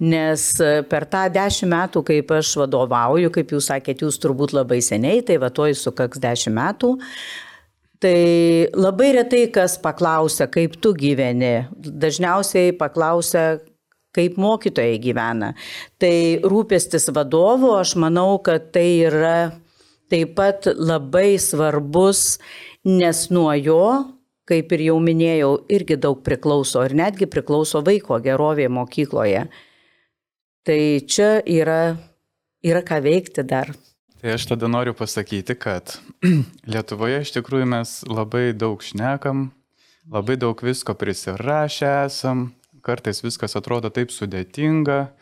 [0.00, 4.80] nes e, per tą dešimt metų, kaip aš vadovauju, kaip jūs sakėte, jūs turbūt labai
[4.80, 6.94] seniai, tai va toj sukaks dešimt metų,
[8.00, 8.16] tai
[8.72, 11.68] labai retai kas paklausia, kaip tu gyveni.
[11.76, 13.58] Dažniausiai paklausia,
[14.16, 15.52] kaip mokytojai gyvena.
[16.00, 19.38] Tai rūpestis vadovu, aš manau, kad tai yra
[20.08, 22.38] taip pat labai svarbus,
[22.88, 23.84] nes nuo jo,
[24.48, 29.44] kaip ir jau minėjau, irgi daug priklauso ir netgi priklauso vaiko gerovė mokykloje.
[30.64, 31.96] Tai čia yra,
[32.64, 33.72] yra ką veikti dar.
[34.18, 35.94] Tai aš tada noriu pasakyti, kad
[36.72, 39.50] Lietuvoje iš tikrųjų mes labai daug šnekam,
[40.10, 42.48] labai daug visko prisirašę esam,
[42.82, 45.12] kartais viskas atrodo taip sudėtinga,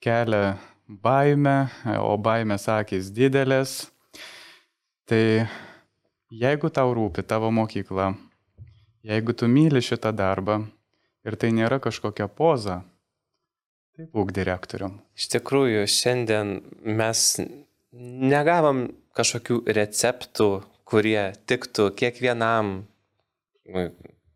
[0.00, 0.56] kelia
[0.88, 1.68] baimę,
[2.00, 3.90] o baimės akis didelės.
[5.10, 5.22] Tai
[6.30, 8.14] jeigu tau rūpi tavo mokykla,
[9.06, 10.60] jeigu tu myli šitą darbą
[11.26, 12.80] ir tai nėra kažkokia poza,
[13.96, 14.98] tai būk direktorium.
[15.16, 17.24] Iš tikrųjų, šiandien mes
[17.92, 20.50] negavom kažkokių receptų,
[20.90, 22.80] kurie tiktų kiekvienam,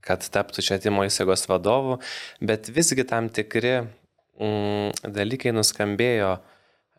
[0.04, 1.98] kad taptų švietimo įstaigos vadovu,
[2.44, 6.34] bet visgi tam tikri mm, dalykai nuskambėjo,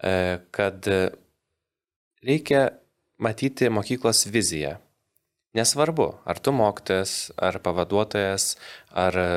[0.01, 0.15] e,
[0.55, 0.89] kad
[2.25, 2.65] reikia
[3.21, 4.75] matyti mokyklos viziją.
[5.55, 8.55] Nesvarbu, ar tu mokytojas, ar pavaduotojas,
[8.91, 9.27] ar e,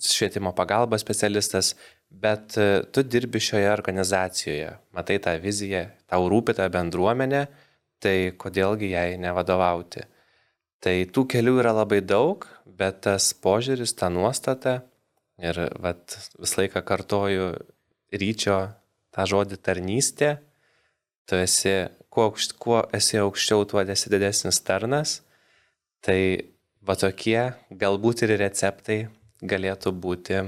[0.00, 1.74] švietimo pagalbos specialistas,
[2.08, 7.44] bet e, tu dirbi šioje organizacijoje, matai tą viziją, tau rūpi ta bendruomenė,
[8.00, 10.06] tai kodėlgi jai nevadovauti.
[10.80, 14.78] Tai tų kelių yra labai daug, bet tas požiūris, ta nuostata
[15.42, 17.50] ir vat, visą laiką kartoju
[18.14, 18.60] ryčio
[19.12, 20.36] tą žodį tarnystė,
[21.28, 21.74] tu esi,
[22.08, 25.18] kuo, aukšt, kuo esi aukščiau, tuo esi didesnis tarnas,
[26.04, 26.20] tai
[26.80, 29.02] va tokie galbūt ir receptai
[29.44, 30.40] galėtų būti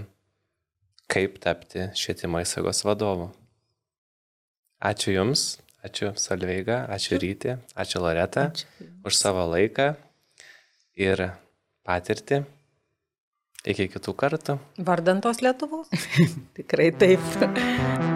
[1.11, 3.29] kaip tapti švietimo įsaigos vadovu.
[4.81, 8.89] Ačiū Jums, ačiū Salveiga, ačiū Ryti, ačiū Loreta ačiū.
[9.05, 9.93] už savo laiką
[10.97, 11.27] ir
[11.85, 12.45] patirtį.
[13.69, 14.57] Iki kitų kartų.
[14.81, 15.93] Vardantos Lietuvos.
[16.57, 17.21] Tikrai taip.